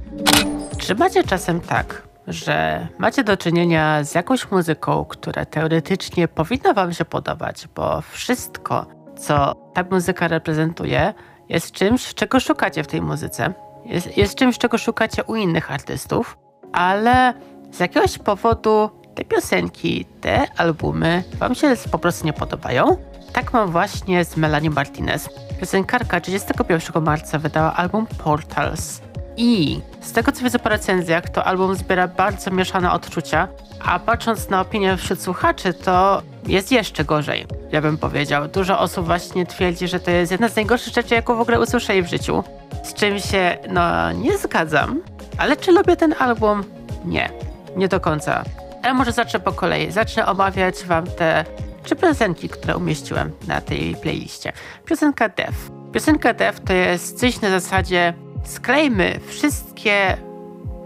Czy 0.79 0.95
macie 0.95 1.25
czasem 1.25 1.61
tak, 1.61 2.03
że 2.27 2.87
macie 2.99 3.25
do 3.25 3.37
czynienia 3.37 4.05
z 4.05 4.15
jakąś 4.15 4.51
muzyką, 4.51 5.05
która 5.05 5.45
teoretycznie 5.45 6.29
powinna 6.29 6.73
Wam 6.73 6.93
się 6.93 7.05
podobać, 7.05 7.69
bo 7.75 8.01
wszystko, 8.01 8.87
co 9.19 9.55
ta 9.75 9.85
muzyka 9.91 10.29
reprezentuje, 10.29 11.15
jest 11.49 11.73
czymś, 11.73 12.15
czego 12.15 12.41
szukacie 12.41 12.83
w 12.83 12.87
tej 12.87 13.03
muzyce. 13.03 13.53
Jest, 13.85 14.17
jest 14.17 14.35
czymś, 14.35 14.59
czego 14.59 14.79
szukacie 14.79 15.25
u 15.25 15.37
innych 15.37 15.73
artystów, 15.73 16.39
ale 16.73 17.35
z 17.73 17.81
jakiegoś 17.81 18.19
powodu 18.19 18.91
te 19.15 19.25
piosenki, 19.25 20.05
te 20.21 20.47
albumy 20.57 21.25
Wam 21.39 21.55
się 21.55 21.75
po 21.91 21.99
prostu 21.99 22.27
nie 22.27 22.33
podobają. 22.33 22.97
Tak 23.33 23.53
mam 23.53 23.71
właśnie 23.71 24.25
z 24.25 24.37
Melanie 24.37 24.71
Martinez. 24.71 25.29
Piosenkarka 25.61 26.21
31 26.21 27.03
marca 27.05 27.39
wydała 27.39 27.75
album 27.75 28.07
Portals. 28.07 29.01
I 29.37 29.81
z 30.01 30.13
tego 30.13 30.33
co 30.33 30.45
widzę 30.45 30.59
po 30.59 30.69
recenzjach, 30.69 31.31
to 31.31 31.45
album 31.45 31.75
zbiera 31.75 32.09
bardzo 32.09 32.51
mieszane 32.51 32.93
odczucia, 32.93 33.49
a 33.85 33.99
patrząc 33.99 34.49
na 34.49 34.61
opinię 34.61 34.97
wśród 34.97 35.23
słuchaczy, 35.23 35.75
to 35.75 36.23
jest 36.47 36.73
jeszcze 36.73 37.05
gorzej, 37.05 37.47
ja 37.73 37.81
bym 37.81 37.99
powiedział. 37.99 38.49
Dużo 38.49 38.79
osób 38.79 39.07
właśnie 39.07 39.47
twierdzi, 39.47 39.89
że 39.89 40.01
to 40.01 40.11
jest 40.11 40.33
jedna 40.33 40.49
z 40.49 40.57
najgorszych 40.57 40.95
rzeczy, 40.95 41.15
jaką 41.15 41.37
w 41.37 41.41
ogóle 41.41 41.61
usłyszeli 41.61 42.03
w 42.03 42.07
życiu. 42.07 42.45
Z 42.85 42.95
czym 42.95 43.19
się, 43.19 43.59
no, 43.71 44.13
nie 44.13 44.39
zgadzam. 44.39 45.01
Ale 45.39 45.57
czy 45.57 45.73
lubię 45.73 45.97
ten 45.97 46.15
album? 46.19 46.65
Nie, 47.05 47.31
nie 47.77 47.89
do 47.89 48.01
końca. 48.01 48.45
Ale 48.83 48.95
może 48.95 49.13
zacznę 49.13 49.41
po 49.41 49.53
kolei. 49.53 49.91
Zacznę 49.91 50.27
omawiać 50.27 50.85
wam 50.85 51.07
te 51.07 51.45
trzy 51.83 51.97
piosenki, 51.97 52.49
które 52.49 52.77
umieściłem 52.77 53.33
na 53.47 53.61
tej 53.61 53.97
playliście. 53.97 54.53
Piosenka 54.85 55.29
Def. 55.29 55.71
Piosenka 55.93 56.33
Def 56.35 56.61
to 56.61 56.73
jest 56.73 57.19
coś 57.19 57.41
na 57.41 57.51
zasadzie 57.51 58.15
sklejmy 58.45 59.21
wszystkie 59.27 60.17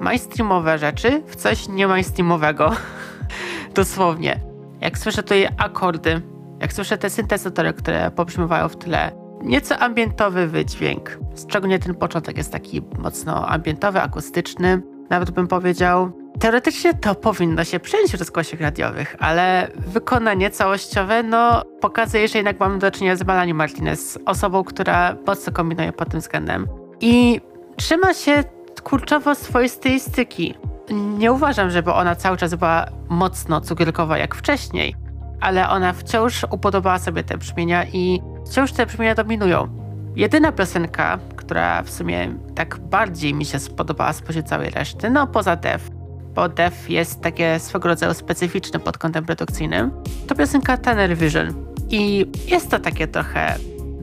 mainstreamowe 0.00 0.78
rzeczy 0.78 1.23
w 1.26 1.37
coś 1.37 1.68
nie 1.68 1.87
mainstreamowego. 1.87 2.73
Dosłownie. 3.75 4.40
Jak 4.80 4.99
słyszę 4.99 5.23
tutaj 5.23 5.49
akordy, 5.59 6.21
jak 6.61 6.73
słyszę 6.73 6.99
te 6.99 7.11
syntezatory, 7.11 7.73
które 7.73 8.11
pobrzmiewają 8.11 8.68
w 8.68 8.76
tle, 8.76 9.22
nieco 9.43 9.79
ambientowy 9.79 10.47
wydźwięk. 10.47 11.19
Szczególnie 11.49 11.79
ten 11.79 11.95
początek 11.95 12.37
jest 12.37 12.53
taki 12.53 12.83
mocno 12.99 13.49
ambientowy, 13.49 14.01
akustyczny. 14.01 14.83
Nawet 15.11 15.31
bym 15.31 15.49
powiedział, 15.49 16.13
teoretycznie 16.41 16.95
to 16.95 17.15
powinno 17.15 17.65
się 17.65 17.81
przejąć 17.81 18.11
w 18.11 18.19
rozgłosiach 18.19 18.61
radiowych, 18.61 19.17
ale 19.19 19.69
wykonanie 19.77 20.51
całościowe, 20.51 21.23
no, 21.23 21.63
pokazuje, 21.81 22.29
że 22.29 22.39
jednak 22.39 22.61
mamy 22.61 22.79
do 22.79 22.91
czynienia 22.91 23.17
z 23.17 23.25
Melanie 23.25 23.55
Martinez, 23.55 24.19
osobą, 24.27 24.65
która 24.65 25.17
mocno 25.27 25.53
kombinuje 25.53 25.93
pod 25.93 26.11
tym 26.11 26.21
względem. 26.21 26.69
I 27.01 27.41
trzyma 27.77 28.15
się 28.15 28.45
kurczowo 28.83 29.35
swojej 29.35 29.69
stylistyki. 29.69 30.55
Nie 30.91 31.33
uważam, 31.33 31.71
żeby 31.71 31.93
ona 31.93 32.17
cały 32.17 32.37
czas 32.37 32.55
była 32.55 32.87
mocno 33.09 33.61
cukierkowa 33.61 34.19
jak 34.19 34.35
wcześniej, 34.35 34.97
ale 35.41 35.69
ona 35.69 35.93
wciąż 35.93 36.47
upodobała 36.51 36.99
sobie 36.99 37.25
te 37.25 37.39
brzmienia 37.39 37.85
i 37.93 38.21
wciąż 38.47 38.73
te 38.73 38.87
brzmienia 38.87 39.15
dominują. 39.15 39.69
Jedyna 40.17 40.53
piosenka, 40.53 41.19
która 41.37 41.83
w 41.83 41.91
sumie 41.91 42.35
tak 42.55 42.79
bardziej 42.79 43.35
mi 43.35 43.45
się 43.45 43.59
spodobała 43.59 44.13
spośród 44.13 44.47
całej 44.47 44.71
reszty, 44.71 45.11
no 45.11 45.27
poza 45.27 45.57
Def, 45.57 45.91
bo 46.35 46.49
Def 46.49 46.91
jest 46.91 47.21
takie 47.21 47.59
swego 47.59 47.89
rodzaju 47.89 48.15
specyficzne 48.15 48.81
pod 48.81 48.99
kątem 48.99 49.25
produkcyjnym, 49.25 49.91
to 50.27 50.35
piosenka 50.35 50.77
Tanner 50.77 51.17
Vision. 51.17 51.55
I 51.91 52.27
jest 52.47 52.71
to 52.71 52.79
takie 52.79 53.07
trochę 53.07 53.55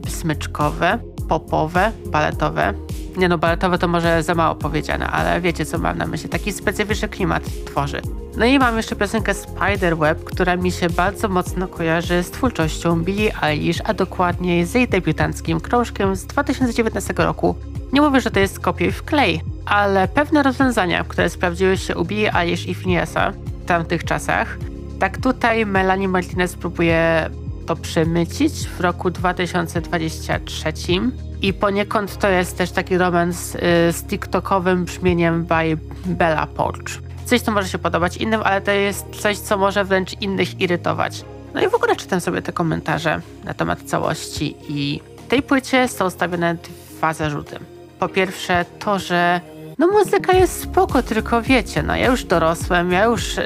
smyczkowe, 0.08 0.98
popowe, 1.30 1.92
baletowe. 2.06 2.74
Nie 3.16 3.28
no, 3.28 3.38
baletowe 3.38 3.78
to 3.78 3.88
może 3.88 4.22
za 4.22 4.34
mało 4.34 4.54
powiedziane, 4.54 5.06
ale 5.06 5.40
wiecie 5.40 5.66
co 5.66 5.78
mam 5.78 5.98
na 5.98 6.06
myśli. 6.06 6.28
Taki 6.28 6.52
specyficzny 6.52 7.08
klimat 7.08 7.42
tworzy. 7.64 8.00
No 8.36 8.44
i 8.44 8.58
mam 8.58 8.76
jeszcze 8.76 8.96
piosenkę 8.96 9.34
Spiderweb, 9.34 10.24
która 10.24 10.56
mi 10.56 10.72
się 10.72 10.90
bardzo 10.90 11.28
mocno 11.28 11.68
kojarzy 11.68 12.22
z 12.22 12.30
twórczością 12.30 13.02
Billie 13.02 13.42
Eilish, 13.42 13.80
a 13.84 13.94
dokładniej 13.94 14.66
z 14.66 14.74
jej 14.74 14.88
debiutanckim 14.88 15.60
krążkiem 15.60 16.16
z 16.16 16.26
2019 16.26 17.14
roku. 17.16 17.54
Nie 17.92 18.00
mówię, 18.00 18.20
że 18.20 18.30
to 18.30 18.40
jest 18.40 18.60
kopiuj 18.60 18.92
w 18.92 19.02
klej, 19.02 19.40
ale 19.66 20.08
pewne 20.08 20.42
rozwiązania, 20.42 21.04
które 21.04 21.30
sprawdziły 21.30 21.76
się 21.76 21.96
u 21.96 22.04
Billie 22.04 22.34
Eilish 22.34 22.66
i 22.66 22.74
Phineasa 22.74 23.32
w 23.62 23.64
tamtych 23.66 24.04
czasach, 24.04 24.58
tak 24.98 25.18
tutaj 25.18 25.66
Melanie 25.66 26.08
Martinez 26.08 26.54
próbuje 26.56 27.30
to 27.70 27.76
przemycić 27.76 28.52
w 28.52 28.80
roku 28.80 29.10
2023 29.10 30.72
i 31.42 31.52
poniekąd 31.52 32.18
to 32.18 32.28
jest 32.28 32.58
też 32.58 32.70
taki 32.70 32.98
romans 32.98 33.54
y, 33.54 33.58
z 33.92 34.04
TikTokowym 34.04 34.84
brzmieniem 34.84 35.44
by 35.44 35.78
Bella 36.06 36.46
Porch. 36.46 37.02
Coś, 37.24 37.40
co 37.40 37.52
może 37.52 37.68
się 37.68 37.78
podobać 37.78 38.16
innym, 38.16 38.40
ale 38.44 38.60
to 38.60 38.70
jest 38.70 39.06
coś, 39.20 39.38
co 39.38 39.58
może 39.58 39.84
wręcz 39.84 40.20
innych 40.20 40.60
irytować. 40.60 41.24
No 41.54 41.62
i 41.62 41.68
w 41.68 41.74
ogóle 41.74 41.96
czytam 41.96 42.20
sobie 42.20 42.42
te 42.42 42.52
komentarze 42.52 43.20
na 43.44 43.54
temat 43.54 43.82
całości 43.82 44.56
i 44.68 45.00
tej 45.28 45.42
płycie 45.42 45.88
są 45.88 46.06
ustawione 46.06 46.56
dwa 46.96 47.14
zarzuty. 47.14 47.58
Po 47.98 48.08
pierwsze 48.08 48.64
to, 48.78 48.98
że 48.98 49.40
no 49.78 49.86
muzyka 49.86 50.32
jest 50.32 50.62
spoko, 50.62 51.02
tylko 51.02 51.42
wiecie, 51.42 51.82
no 51.82 51.96
ja 51.96 52.06
już 52.06 52.24
dorosłem, 52.24 52.92
ja 52.92 53.04
już 53.04 53.36
yy, 53.36 53.44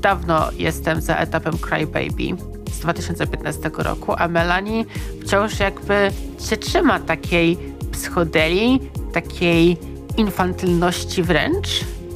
dawno 0.00 0.48
jestem 0.58 1.00
za 1.00 1.16
etapem 1.16 1.58
Cry 1.58 1.86
Baby 1.86 2.55
z 2.76 2.80
2015 2.80 3.70
roku, 3.78 4.14
a 4.18 4.28
Melanie 4.28 4.84
wciąż 5.22 5.60
jakby 5.60 6.10
się 6.48 6.56
trzyma 6.56 7.00
takiej 7.00 7.58
psychodeli, 7.92 8.80
takiej 9.12 9.76
infantylności 10.16 11.22
wręcz. 11.22 11.68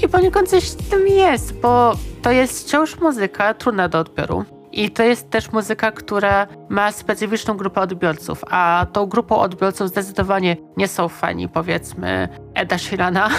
I 0.02 0.08
poniekąd 0.08 0.48
coś 0.48 0.70
w 0.70 0.90
tym 0.90 1.08
jest, 1.08 1.60
bo 1.60 1.92
to 2.22 2.30
jest 2.30 2.64
wciąż 2.64 3.00
muzyka 3.00 3.54
trudna 3.54 3.88
do 3.88 3.98
odbioru. 3.98 4.44
I 4.72 4.90
to 4.90 5.02
jest 5.02 5.30
też 5.30 5.52
muzyka, 5.52 5.92
która 5.92 6.46
ma 6.68 6.92
specyficzną 6.92 7.56
grupę 7.56 7.80
odbiorców, 7.80 8.44
a 8.50 8.86
tą 8.92 9.06
grupą 9.06 9.38
odbiorców 9.38 9.88
zdecydowanie 9.88 10.56
nie 10.76 10.88
są 10.88 11.08
fani, 11.08 11.48
powiedzmy, 11.48 12.28
Eda 12.54 12.78
Sheerana 12.78 13.30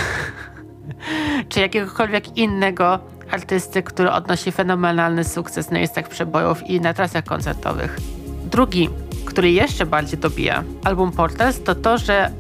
czy 1.49 1.59
jakiegokolwiek 1.59 2.37
innego 2.37 2.99
artysty, 3.33 3.83
który 3.83 4.11
odnosi 4.11 4.51
fenomenalny 4.51 5.23
sukces 5.23 5.71
na 5.71 5.79
listach 5.79 6.07
przebojów 6.07 6.69
i 6.69 6.81
na 6.81 6.93
trasach 6.93 7.23
koncertowych. 7.23 7.97
Drugi, 8.43 8.89
który 9.25 9.51
jeszcze 9.51 9.85
bardziej 9.85 10.19
dobija 10.19 10.63
album 10.83 11.11
Portals, 11.11 11.63
to 11.63 11.75
to, 11.75 11.97
że 11.97 12.31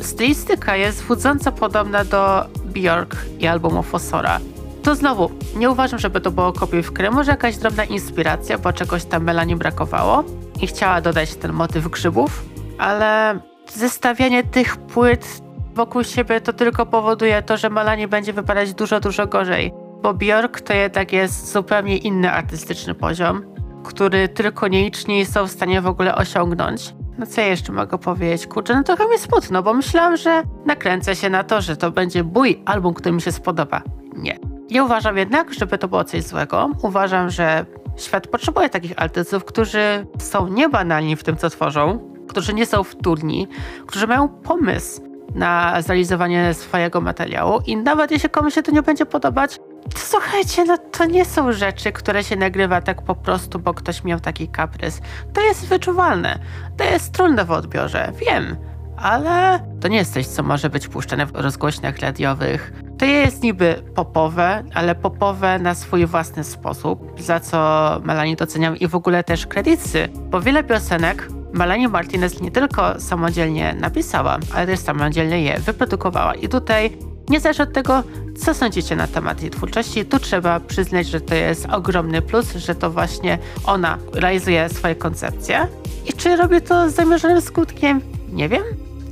stylistyka 0.00 0.76
jest 0.76 1.02
wódząco 1.02 1.52
podobna 1.52 2.04
do 2.04 2.44
Björk 2.72 3.16
i 3.38 3.46
albumu 3.46 3.82
Fossora. 3.82 4.40
To 4.82 4.94
znowu, 4.94 5.30
nie 5.56 5.70
uważam, 5.70 5.98
żeby 5.98 6.20
to 6.20 6.30
było 6.30 6.52
kopiuj 6.52 6.82
w 6.82 6.92
krem, 6.92 7.14
może 7.14 7.30
jakaś 7.30 7.56
drobna 7.56 7.84
inspiracja, 7.84 8.58
bo 8.58 8.72
czegoś 8.72 9.04
tam 9.04 9.24
Melanie 9.24 9.56
brakowało 9.56 10.24
i 10.60 10.66
chciała 10.66 11.00
dodać 11.00 11.34
ten 11.34 11.52
motyw 11.52 11.88
grzybów, 11.88 12.44
ale 12.78 13.40
zestawianie 13.74 14.44
tych 14.44 14.76
płyt 14.76 15.42
wokół 15.74 16.04
siebie 16.04 16.40
to 16.40 16.52
tylko 16.52 16.86
powoduje 16.86 17.42
to, 17.42 17.56
że 17.56 17.70
Melanie 17.70 18.08
będzie 18.08 18.32
wypadać 18.32 18.74
dużo, 18.74 19.00
dużo 19.00 19.26
gorzej 19.26 19.85
bo 20.02 20.14
Björk 20.14 20.60
to 20.60 20.72
jednak 20.74 21.12
jest 21.12 21.52
zupełnie 21.52 21.96
inny 21.96 22.32
artystyczny 22.32 22.94
poziom, 22.94 23.42
który 23.84 24.28
tylko 24.28 24.68
nieliczni 24.68 25.26
są 25.26 25.46
w 25.46 25.50
stanie 25.50 25.80
w 25.80 25.86
ogóle 25.86 26.14
osiągnąć. 26.14 26.94
No 27.18 27.26
co 27.26 27.40
ja 27.40 27.46
jeszcze 27.46 27.72
mogę 27.72 27.98
powiedzieć? 27.98 28.46
Kurczę, 28.46 28.74
no 28.74 28.82
trochę 28.82 29.08
mi 29.08 29.18
smutno, 29.18 29.62
bo 29.62 29.74
myślałam, 29.74 30.16
że 30.16 30.42
nakręcę 30.66 31.16
się 31.16 31.30
na 31.30 31.44
to, 31.44 31.60
że 31.60 31.76
to 31.76 31.90
będzie 31.90 32.24
mój 32.24 32.62
album, 32.64 32.94
który 32.94 33.12
mi 33.12 33.22
się 33.22 33.32
spodoba. 33.32 33.82
Nie. 34.16 34.38
Nie 34.70 34.84
uważam 34.84 35.16
jednak, 35.16 35.54
żeby 35.54 35.78
to 35.78 35.88
było 35.88 36.04
coś 36.04 36.22
złego. 36.22 36.70
Uważam, 36.82 37.30
że 37.30 37.66
świat 37.96 38.26
potrzebuje 38.26 38.68
takich 38.68 38.92
artystów, 38.96 39.44
którzy 39.44 40.06
są 40.18 40.48
niebanalni 40.48 41.16
w 41.16 41.22
tym, 41.22 41.36
co 41.36 41.50
tworzą, 41.50 42.10
którzy 42.28 42.54
nie 42.54 42.66
są 42.66 42.84
wtórni, 42.84 43.48
którzy 43.86 44.06
mają 44.06 44.28
pomysł 44.28 45.02
na 45.34 45.82
zrealizowanie 45.82 46.54
swojego 46.54 47.00
materiału 47.00 47.60
i 47.66 47.76
nawet 47.76 48.10
jeśli 48.10 48.30
komuś 48.30 48.54
się 48.54 48.62
to 48.62 48.72
nie 48.72 48.82
będzie 48.82 49.06
podobać, 49.06 49.60
Słuchajcie, 49.94 50.64
no 50.64 50.78
to 50.78 51.04
nie 51.04 51.24
są 51.24 51.52
rzeczy, 51.52 51.92
które 51.92 52.24
się 52.24 52.36
nagrywa 52.36 52.80
tak 52.80 53.02
po 53.02 53.14
prostu, 53.14 53.58
bo 53.58 53.74
ktoś 53.74 54.04
miał 54.04 54.20
taki 54.20 54.48
kaprys. 54.48 55.00
To 55.32 55.40
jest 55.40 55.66
wyczuwalne. 55.66 56.38
To 56.76 56.84
jest 56.84 57.12
trudne 57.12 57.44
w 57.44 57.50
odbiorze, 57.50 58.12
wiem. 58.20 58.56
Ale 58.96 59.60
to 59.80 59.88
nie 59.88 59.96
jest 59.96 60.14
coś, 60.14 60.26
co 60.26 60.42
może 60.42 60.70
być 60.70 60.88
puszczane 60.88 61.26
w 61.26 61.34
rozgłośniach 61.34 61.98
radiowych. 61.98 62.72
To 62.98 63.04
jest 63.04 63.42
niby 63.42 63.82
popowe, 63.94 64.64
ale 64.74 64.94
popowe 64.94 65.58
na 65.58 65.74
swój 65.74 66.06
własny 66.06 66.44
sposób, 66.44 67.12
za 67.18 67.40
co 67.40 68.00
Melanie 68.04 68.36
doceniam 68.36 68.76
i 68.76 68.88
w 68.88 68.94
ogóle 68.94 69.24
też 69.24 69.46
kredycy, 69.46 70.08
bo 70.30 70.40
wiele 70.40 70.64
piosenek 70.64 71.28
Melanie 71.52 71.88
Martinez 71.88 72.40
nie 72.40 72.50
tylko 72.50 73.00
samodzielnie 73.00 73.76
napisała, 73.80 74.38
ale 74.54 74.66
też 74.66 74.78
samodzielnie 74.78 75.42
je 75.42 75.58
wyprodukowała. 75.58 76.34
I 76.34 76.48
tutaj 76.48 76.98
Niezależnie 77.28 77.64
od 77.64 77.72
tego, 77.72 78.02
co 78.38 78.54
sądzicie 78.54 78.96
na 78.96 79.06
temat 79.06 79.42
jej 79.42 79.50
twórczości, 79.50 80.04
tu 80.04 80.18
trzeba 80.18 80.60
przyznać, 80.60 81.06
że 81.06 81.20
to 81.20 81.34
jest 81.34 81.66
ogromny 81.66 82.22
plus, 82.22 82.52
że 82.52 82.74
to 82.74 82.90
właśnie 82.90 83.38
ona 83.64 83.98
realizuje 84.12 84.68
swoje 84.68 84.94
koncepcje. 84.94 85.66
I 86.06 86.12
czy 86.12 86.36
robi 86.36 86.62
to 86.62 86.90
z 86.90 86.94
zamierzonym 86.94 87.40
skutkiem? 87.40 88.00
Nie 88.32 88.48
wiem, 88.48 88.62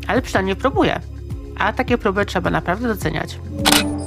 ale 0.07 0.23
przynajmniej 0.23 0.57
próbuje. 0.57 1.01
A 1.59 1.73
takie 1.73 1.99
próby 1.99 2.27
trzeba 2.27 2.51
naprawdę 2.51 2.89
doceniać. 2.89 3.39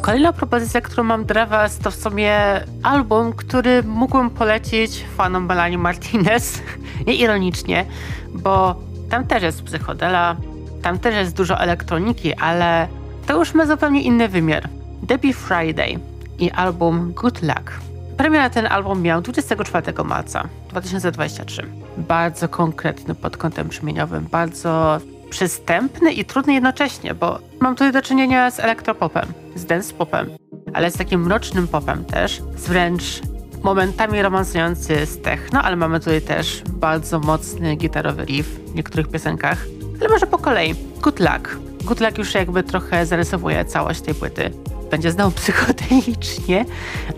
Kolejna 0.01 0.33
propozycja, 0.33 0.81
którą 0.81 1.03
mam 1.03 1.25
dla 1.25 1.45
Was, 1.45 1.77
to 1.77 1.91
w 1.91 1.95
sumie 1.95 2.35
album, 2.83 3.33
który 3.33 3.83
mógłbym 3.83 4.29
polecić 4.29 5.05
fanom 5.17 5.45
Melanie 5.45 5.77
Martinez. 5.77 6.61
Nie 7.07 7.15
ironicznie, 7.15 7.85
bo 8.33 8.75
tam 9.09 9.27
też 9.27 9.43
jest 9.43 9.63
psychodela, 9.63 10.35
tam 10.81 10.99
też 10.99 11.15
jest 11.15 11.35
dużo 11.35 11.59
elektroniki, 11.59 12.35
ale 12.35 12.87
to 13.27 13.39
już 13.39 13.53
ma 13.53 13.65
zupełnie 13.65 14.01
inny 14.01 14.27
wymiar. 14.27 14.69
Debbie 15.03 15.34
Friday 15.34 16.00
i 16.39 16.51
album 16.51 17.13
Good 17.13 17.41
Luck. 17.41 17.72
Premiera 18.17 18.50
ten 18.50 18.65
album 18.65 19.01
miał 19.01 19.22
24 19.22 20.03
marca 20.03 20.48
2023. 20.69 21.63
Bardzo 21.98 22.50
konkretny 22.50 23.15
pod 23.15 23.38
kątem 23.38 23.67
brzmieniowym, 23.67 24.27
bardzo 24.31 25.00
przystępny 25.29 26.12
i 26.12 26.25
trudny 26.25 26.53
jednocześnie, 26.53 27.13
bo 27.13 27.39
mam 27.60 27.75
tutaj 27.75 27.91
do 27.91 28.01
czynienia 28.01 28.51
z 28.51 28.60
elektropopem, 28.60 29.25
z 29.55 29.65
dance 29.65 29.93
popem, 29.93 30.29
ale 30.74 30.91
z 30.91 30.98
takim 30.98 31.22
mrocznym 31.22 31.67
popem 31.67 32.05
też, 32.05 32.41
z 32.55 32.67
wręcz 32.67 33.22
momentami 33.63 34.22
romansujący 34.22 35.05
z 35.05 35.22
techno, 35.22 35.62
ale 35.62 35.75
mamy 35.75 36.00
tutaj 36.00 36.22
też 36.22 36.63
bardzo 36.69 37.19
mocny 37.19 37.75
gitarowy 37.75 38.24
riff 38.25 38.48
w 38.48 38.75
niektórych 38.75 39.07
piosenkach. 39.07 39.65
Ale 40.00 40.10
może 40.10 40.27
po 40.27 40.38
kolei. 40.38 40.75
Good 41.01 41.19
Luck. 41.19 41.66
Luck 41.89 42.17
już 42.17 42.34
jakby 42.34 42.63
trochę 42.63 43.06
zarysowuje 43.06 43.65
całość 43.65 44.01
tej 44.01 44.15
płyty. 44.15 44.51
Będzie 44.91 45.12
znowu 45.12 45.32
psychodelicznie, 45.36 46.65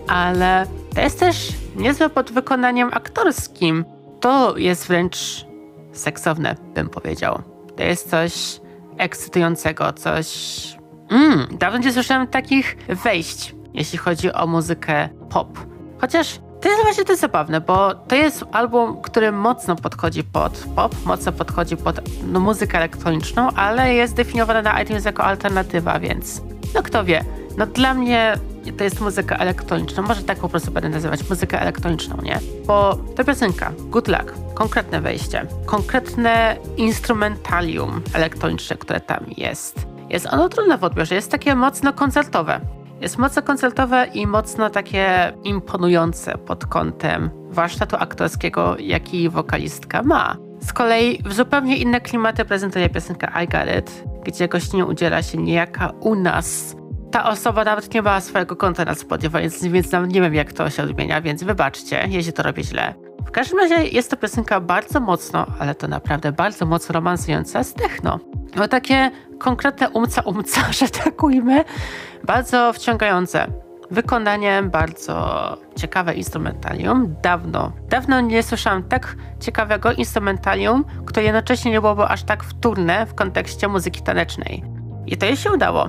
ale 0.06 0.66
to 0.94 1.00
jest 1.00 1.20
też 1.20 1.48
niezłe 1.76 2.10
pod 2.10 2.32
wykonaniem 2.32 2.90
aktorskim. 2.92 3.84
To 4.20 4.56
jest 4.56 4.86
wręcz 4.86 5.46
seksowne, 5.92 6.56
bym 6.74 6.88
powiedział. 6.88 7.42
To 7.76 7.82
jest 7.82 8.10
coś 8.10 8.60
ekscytującego, 8.98 9.92
coś... 9.92 10.28
Mm, 11.10 11.46
dawno 11.50 11.78
nie 11.78 11.92
słyszałem 11.92 12.26
takich 12.26 12.76
wejść, 12.88 13.54
jeśli 13.74 13.98
chodzi 13.98 14.32
o 14.32 14.46
muzykę 14.46 15.08
pop. 15.30 15.58
Chociaż 16.00 16.40
to 16.60 16.68
jest 16.68 16.82
właśnie 16.82 17.04
to 17.04 17.16
zabawne, 17.16 17.60
bo 17.60 17.94
to 17.94 18.14
jest 18.16 18.44
album, 18.52 19.02
który 19.02 19.32
mocno 19.32 19.76
podchodzi 19.76 20.24
pod 20.24 20.64
pop, 20.76 20.94
mocno 21.04 21.32
podchodzi 21.32 21.76
pod 21.76 22.00
no, 22.32 22.40
muzykę 22.40 22.78
elektroniczną, 22.78 23.50
ale 23.50 23.94
jest 23.94 24.14
definiowany 24.14 24.62
na 24.62 24.82
iTunes 24.82 25.04
jako 25.04 25.24
alternatywa, 25.24 26.00
więc 26.00 26.42
no 26.74 26.82
kto 26.82 27.04
wie. 27.04 27.24
No 27.56 27.66
dla 27.66 27.94
mnie 27.94 28.34
to 28.78 28.84
jest 28.84 29.00
muzyka 29.00 29.36
elektroniczna, 29.36 30.02
może 30.02 30.22
tak 30.22 30.38
po 30.38 30.48
prostu 30.48 30.70
będę 30.70 30.88
nazywać 30.88 31.30
muzykę 31.30 31.60
elektroniczną, 31.60 32.16
nie? 32.22 32.38
Bo 32.66 32.98
ta 33.16 33.24
piosenka, 33.24 33.72
Good 33.78 34.08
Luck, 34.08 34.34
konkretne 34.54 35.00
wejście, 35.00 35.46
konkretne 35.66 36.56
instrumentalium 36.76 38.02
elektroniczne, 38.14 38.76
które 38.76 39.00
tam 39.00 39.24
jest. 39.36 39.86
Jest 40.08 40.26
ono 40.26 40.48
trudne 40.48 40.78
w 40.78 40.84
odbiorze, 40.84 41.14
jest 41.14 41.30
takie 41.30 41.54
mocno 41.54 41.92
koncertowe. 41.92 42.60
Jest 43.00 43.18
mocno 43.18 43.42
koncertowe 43.42 44.06
i 44.14 44.26
mocno 44.26 44.70
takie 44.70 45.32
imponujące 45.44 46.38
pod 46.38 46.66
kątem 46.66 47.30
warsztatu 47.50 47.96
aktorskiego, 47.96 48.76
jaki 48.78 49.28
wokalistka 49.28 50.02
ma. 50.02 50.36
Z 50.60 50.72
kolei 50.72 51.22
w 51.24 51.32
zupełnie 51.32 51.76
inne 51.76 52.00
klimaty 52.00 52.44
prezentuje 52.44 52.88
piosenka 52.88 53.42
I 53.42 53.48
Got 53.48 53.78
It, 53.78 54.04
gdzie 54.24 54.48
gościnie 54.48 54.86
udziela 54.86 55.22
się 55.22 55.38
niejaka 55.38 55.92
u 56.00 56.14
nas. 56.14 56.76
Ta 57.10 57.28
osoba 57.30 57.64
nawet 57.64 57.94
nie 57.94 58.02
ma 58.02 58.20
swojego 58.20 58.56
konta 58.56 58.84
na 58.84 58.94
Spotify, 58.94 59.40
więc, 59.40 59.64
więc 59.64 59.92
nawet 59.92 60.12
nie 60.12 60.20
wiem 60.20 60.34
jak 60.34 60.52
to 60.52 60.70
się 60.70 60.82
odmienia, 60.82 61.20
więc 61.20 61.42
wybaczcie, 61.42 62.06
jeśli 62.08 62.32
to 62.32 62.42
robię 62.42 62.64
źle. 62.64 62.94
W 63.26 63.30
każdym 63.30 63.58
razie 63.58 63.74
jest 63.74 64.10
to 64.10 64.16
piosenka 64.16 64.60
bardzo 64.60 65.00
mocno, 65.00 65.46
ale 65.58 65.74
to 65.74 65.88
naprawdę 65.88 66.32
bardzo 66.32 66.66
mocno 66.66 66.92
romansująca 66.92 67.64
z 67.64 67.74
techno. 67.74 68.18
No 68.56 68.68
takie 68.68 69.10
konkretne 69.38 69.90
umca 69.90 70.22
umca, 70.22 70.60
że 70.78 70.88
tak 70.88 71.22
ujmę, 71.22 71.64
bardzo 72.24 72.72
wciągające. 72.72 73.46
Wykonaniem 73.90 74.70
bardzo 74.70 75.56
ciekawe 75.76 76.14
instrumentalium. 76.14 77.14
Dawno, 77.22 77.72
dawno 77.88 78.20
nie 78.20 78.42
słyszałam 78.42 78.82
tak 78.82 79.16
ciekawego 79.40 79.92
instrumentalium, 79.92 80.84
które 81.06 81.24
jednocześnie 81.24 81.70
nie 81.70 81.80
byłoby 81.80 82.04
aż 82.04 82.22
tak 82.22 82.44
wtórne 82.44 83.06
w 83.06 83.14
kontekście 83.14 83.68
muzyki 83.68 84.02
tanecznej. 84.02 84.64
I 85.06 85.16
to 85.16 85.26
jej 85.26 85.36
się 85.36 85.52
udało, 85.52 85.88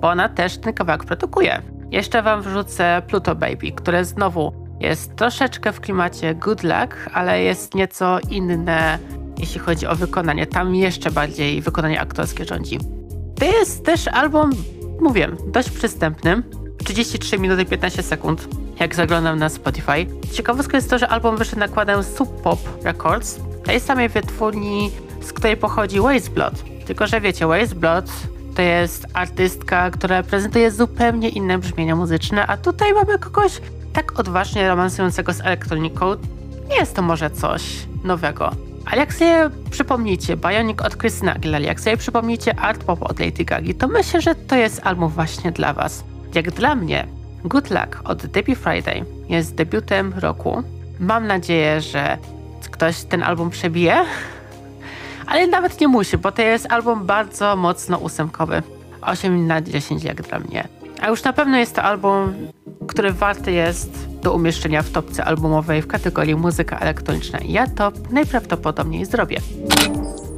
bo 0.00 0.08
ona 0.08 0.28
też 0.28 0.58
ten 0.58 0.72
kawałek 0.72 1.04
produkuje. 1.04 1.62
Jeszcze 1.90 2.22
wam 2.22 2.42
wrzucę 2.42 3.02
Pluto 3.06 3.34
Baby, 3.34 3.72
które 3.72 4.04
znowu 4.04 4.61
jest 4.82 5.16
troszeczkę 5.16 5.72
w 5.72 5.80
klimacie 5.80 6.34
Good 6.34 6.62
Luck, 6.62 6.96
ale 7.12 7.42
jest 7.42 7.74
nieco 7.74 8.18
inne, 8.30 8.98
jeśli 9.38 9.60
chodzi 9.60 9.86
o 9.86 9.96
wykonanie. 9.96 10.46
Tam 10.46 10.74
jeszcze 10.74 11.10
bardziej 11.10 11.62
wykonanie 11.62 12.00
aktorskie 12.00 12.44
rządzi. 12.44 12.78
To 13.38 13.44
jest 13.44 13.84
też 13.84 14.08
album, 14.08 14.50
mówię, 15.00 15.28
dość 15.46 15.70
przystępny. 15.70 16.42
33 16.84 17.38
minuty 17.38 17.64
15 17.64 18.02
sekund, 18.02 18.48
jak 18.80 18.94
zaglądam 18.94 19.38
na 19.38 19.48
Spotify. 19.48 20.06
Ciekawostka 20.32 20.76
jest 20.76 20.90
to, 20.90 20.98
że 20.98 21.08
album 21.08 21.36
wyszedł 21.36 21.58
nakładem 21.58 22.04
Sub 22.04 22.42
Pop 22.42 22.58
Records, 22.84 23.40
tej 23.64 23.80
samej 23.80 24.08
wytwórni, 24.08 24.90
z 25.20 25.32
której 25.32 25.56
pochodzi 25.56 25.98
Blood. 26.34 26.54
Tylko, 26.86 27.06
że 27.06 27.20
wiecie, 27.20 27.46
Blood 27.76 28.10
to 28.54 28.62
jest 28.62 29.06
artystka, 29.14 29.90
która 29.90 30.22
prezentuje 30.22 30.70
zupełnie 30.70 31.28
inne 31.28 31.58
brzmienia 31.58 31.96
muzyczne, 31.96 32.46
a 32.46 32.56
tutaj 32.56 32.94
mamy 32.94 33.18
kogoś 33.18 33.60
tak 33.92 34.18
odważnie 34.18 34.68
romansującego 34.68 35.32
z 35.32 35.40
elektroniką. 35.40 36.06
Nie 36.68 36.76
jest 36.76 36.96
to 36.96 37.02
może 37.02 37.30
coś 37.30 37.62
nowego. 38.04 38.50
Ale 38.86 39.00
jak 39.00 39.14
sobie 39.14 39.50
przypomnicie 39.70 40.36
Bionic 40.36 40.82
od 40.82 40.98
Christina 40.98 41.34
Aguilera, 41.34 41.64
jak 41.64 41.80
sobie 41.80 41.96
przypomnicie 41.96 42.58
Art 42.58 42.84
Pop 42.84 43.02
od 43.02 43.20
Lady 43.20 43.44
Gagi, 43.44 43.74
to 43.74 43.88
myślę, 43.88 44.20
że 44.20 44.34
to 44.34 44.56
jest 44.56 44.80
album 44.86 45.08
właśnie 45.08 45.52
dla 45.52 45.72
was. 45.72 46.04
Jak 46.34 46.50
dla 46.50 46.74
mnie, 46.74 47.06
Good 47.44 47.70
Luck 47.70 48.00
od 48.04 48.26
Debbie 48.26 48.56
Friday 48.56 49.04
jest 49.28 49.54
debiutem 49.54 50.14
roku. 50.16 50.62
Mam 51.00 51.26
nadzieję, 51.26 51.80
że 51.80 52.18
ktoś 52.70 53.02
ten 53.02 53.22
album 53.22 53.50
przebije, 53.50 54.04
ale 55.26 55.46
nawet 55.46 55.80
nie 55.80 55.88
musi, 55.88 56.18
bo 56.18 56.32
to 56.32 56.42
jest 56.42 56.72
album 56.72 57.06
bardzo 57.06 57.56
mocno 57.56 57.98
ósemkowy. 57.98 58.62
8 59.02 59.46
na 59.46 59.60
10 59.60 60.04
jak 60.04 60.22
dla 60.22 60.38
mnie. 60.38 60.68
A 61.02 61.08
już 61.08 61.22
na 61.22 61.32
pewno 61.32 61.56
jest 61.56 61.74
to 61.74 61.82
album, 61.82 62.34
który 62.88 63.12
warty 63.12 63.52
jest 63.52 64.08
do 64.22 64.32
umieszczenia 64.32 64.82
w 64.82 64.90
topce 64.90 65.24
albumowej 65.24 65.82
w 65.82 65.86
kategorii 65.86 66.34
muzyka 66.34 66.78
elektroniczna. 66.78 67.38
Ja 67.44 67.66
to 67.66 67.92
najprawdopodobniej 68.10 69.04
zrobię. 69.04 69.38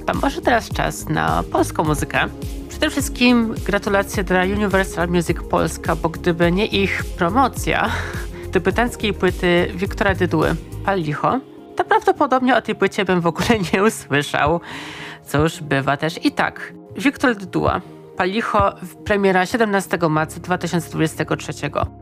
To 0.07 0.15
może 0.15 0.43
teraz 0.43 0.69
czas 0.69 1.09
na 1.09 1.43
polską 1.53 1.85
muzykę. 1.85 2.21
Przede 2.69 2.91
wszystkim 2.91 3.55
gratulacje 3.67 4.25
dla 4.25 4.43
Universal 4.43 5.09
Music 5.09 5.37
Polska, 5.51 5.97
bo 5.97 6.09
gdyby 6.09 6.53
nie 6.53 6.67
ich 6.67 7.05
promocja 7.05 7.91
debiutanckiej 8.53 9.15
płyty 9.15 9.71
Wiktora 9.75 10.15
Dyduły 10.15 10.55
Pal 10.85 11.01
Licho, 11.01 11.41
to 11.77 11.85
prawdopodobnie 11.85 12.57
o 12.57 12.63
tej 12.63 12.75
płycie 12.75 13.05
bym 13.05 13.21
w 13.21 13.27
ogóle 13.27 13.49
nie 13.73 13.85
usłyszał. 13.85 14.61
Już 15.35 15.61
bywa 15.61 15.97
też 15.97 16.25
i 16.25 16.33
tak. 16.33 16.73
Wiktor 16.97 17.37
Dyduła 17.37 17.81
Palicho 18.17 18.75
premiera 19.05 19.47
17 19.47 19.99
marca 20.11 20.41
2023. 20.41 21.53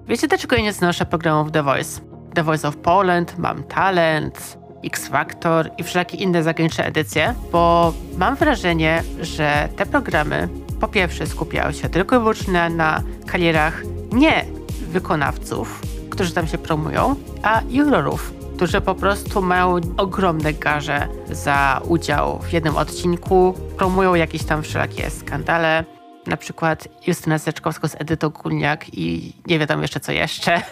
Wiecie 0.07 0.29
dlaczego 0.29 0.57
ja 0.57 0.63
nie 0.63 0.73
znoszę 0.73 1.07
programów 1.07 1.53
The 1.53 1.63
Voice? 1.63 2.01
The 2.35 2.43
Voice 2.43 2.69
of 2.69 2.77
Poland, 2.77 3.39
Mam 3.39 3.63
Talent, 3.63 4.59
X 4.85 5.09
Factor 5.09 5.71
i 5.79 5.83
wszelakie 5.83 6.17
inne 6.17 6.43
zagraniczne 6.43 6.85
edycje, 6.85 7.35
bo 7.53 7.93
mam 8.19 8.37
wrażenie, 8.37 9.03
że 9.21 9.69
te 9.77 9.87
programy 9.87 10.49
po 10.81 10.89
pierwsze 10.89 11.27
skupiają 11.27 11.73
się 11.73 11.89
tylko 11.89 12.17
i 12.17 12.19
wyłącznie 12.19 12.71
na 12.71 13.03
karierach 13.27 13.83
nie 14.13 14.45
wykonawców, 14.89 15.81
którzy 16.11 16.35
tam 16.35 16.47
się 16.47 16.59
promują, 16.59 17.15
a 17.43 17.61
jurorów, 17.69 18.33
którzy 18.57 18.81
po 18.81 18.95
prostu 18.95 19.43
mają 19.43 19.77
ogromne 19.97 20.53
garze 20.53 21.09
za 21.31 21.81
udział 21.89 22.39
w 22.39 22.53
jednym 22.53 22.77
odcinku, 22.77 23.55
promują 23.77 24.15
jakieś 24.15 24.45
tam 24.45 24.63
wszelakie 24.63 25.11
skandale, 25.11 25.85
na 26.27 26.37
przykład 26.37 26.89
Justyna 27.07 27.39
Seczkowska 27.39 27.89
z 27.89 28.01
Edytą 28.01 28.31
Kulniak 28.31 28.95
i 28.95 29.33
nie 29.47 29.59
wiadomo 29.59 29.83
jeszcze 29.83 30.01
co 30.01 30.13
jeszcze. 30.13 30.63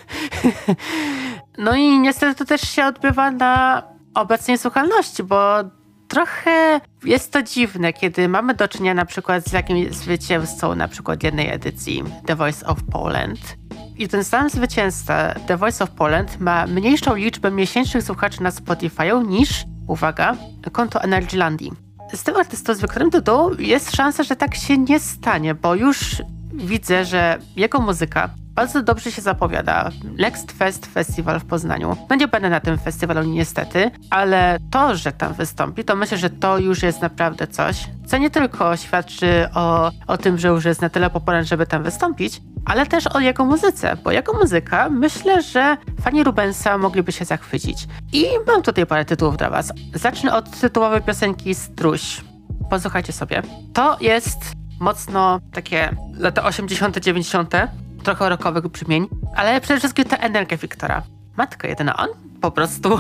no 1.59 1.75
i 1.75 1.99
niestety 1.99 2.35
to 2.35 2.45
też 2.45 2.61
się 2.61 2.85
odbywa 2.85 3.31
na 3.31 3.83
obecnej 4.15 4.59
słuchalności, 4.59 5.23
bo 5.23 5.55
trochę 6.09 6.81
jest 7.05 7.33
to 7.33 7.43
dziwne, 7.43 7.93
kiedy 7.93 8.29
mamy 8.29 8.55
do 8.55 8.69
czynienia 8.69 8.95
na 8.95 9.05
przykład 9.05 9.45
z 9.45 9.53
jakimś 9.53 9.95
zwycięzcą 9.95 10.75
na 10.75 10.89
przykład 10.89 11.23
jednej 11.23 11.51
edycji 11.51 12.05
The 12.27 12.37
Voice 12.37 12.67
of 12.67 12.79
Poland 12.93 13.41
i 14.01 14.09
ten 14.09 14.25
sam 14.25 14.51
zwycięzca 14.51 15.35
The 15.47 15.57
Voice 15.57 15.85
of 15.85 15.91
Poland 15.91 16.41
ma 16.41 16.67
mniejszą 16.67 17.15
liczbę 17.15 17.51
miesięcznych 17.51 18.05
słuchaczy 18.05 18.43
na 18.43 18.51
Spotify 18.51 19.13
niż 19.27 19.65
uwaga, 19.87 20.37
konto 20.73 21.03
Energylandii. 21.03 21.90
Z 22.15 22.23
tym 22.23 22.37
artystą 22.37 22.75
z 22.75 22.81
Wiktorem 22.81 23.11
Dudu 23.11 23.51
jest 23.59 23.97
szansa, 23.97 24.23
że 24.23 24.37
tak 24.37 24.55
się 24.55 24.79
nie 24.79 25.01
stanie, 25.01 25.55
bo 25.55 25.75
już 25.75 26.23
widzę, 26.55 27.05
że 27.05 27.39
jego 27.57 27.81
muzyka 27.81 28.31
bardzo 28.55 28.83
dobrze 28.83 29.13
się 29.13 29.23
zapowiada. 29.23 29.91
Next 30.19 30.53
Fest 30.53 30.87
Festival 30.87 31.41
w 31.41 31.45
Poznaniu. 31.45 31.97
No 32.11 32.17
nie 32.17 32.29
będę 32.29 32.51
na 32.51 32.61
tym 32.61 32.79
festiwalu 32.79 33.23
niestety, 33.23 33.91
ale 34.11 34.59
to, 34.71 34.97
że 34.97 35.13
tam 35.13 35.35
wystąpi, 35.35 35.85
to 35.85 35.97
myślę, 35.97 36.19
że 36.19 36.31
to 36.31 36.59
już 36.59 36.83
jest 36.83 37.03
naprawdę 37.03 37.47
coś, 37.47 37.87
co 38.11 38.19
nie 38.19 38.31
tylko 38.31 38.77
świadczy 38.77 39.49
o, 39.55 39.91
o 40.07 40.19
tym, 40.19 40.39
że 40.39 40.49
już 40.49 40.65
jest 40.65 40.83
na 40.83 40.89
tyle 40.89 41.11
popularny, 41.11 41.45
żeby 41.45 41.67
tam 41.67 41.83
wystąpić, 41.83 42.43
ale 42.65 42.87
też 42.87 43.07
o 43.07 43.21
jego 43.21 43.45
muzyce, 43.45 43.97
bo 44.05 44.11
jego 44.11 44.33
muzyka 44.33 44.89
myślę, 44.91 45.43
że 45.43 45.77
fani 46.01 46.25
Rubensa 46.25 46.79
mogliby 46.79 47.13
się 47.13 47.25
zachwycić. 47.25 47.87
I 48.13 48.27
mam 48.47 48.63
tutaj 48.63 48.87
parę 48.87 49.05
tytułów 49.05 49.37
dla 49.37 49.51
was. 49.51 49.73
Zacznę 49.95 50.35
od 50.35 50.61
tytułowej 50.61 51.03
piosenki 51.03 51.55
Struś. 51.55 52.21
Posłuchajcie 52.71 53.13
sobie. 53.13 53.43
To 53.73 53.97
jest 54.01 54.39
mocno 54.81 55.41
takie 55.53 55.97
lata 56.19 56.45
80., 56.45 56.99
90., 56.99 57.55
trochę 58.03 58.29
rockowych 58.29 58.69
brzmień, 58.69 59.07
ale 59.37 59.61
przede 59.61 59.79
wszystkim 59.79 60.05
ta 60.05 60.17
energia 60.17 60.57
Wiktora. 60.57 61.03
Matka 61.37 61.69
jedyna, 61.69 61.97
on 61.97 62.09
po 62.41 62.51
prostu 62.51 62.99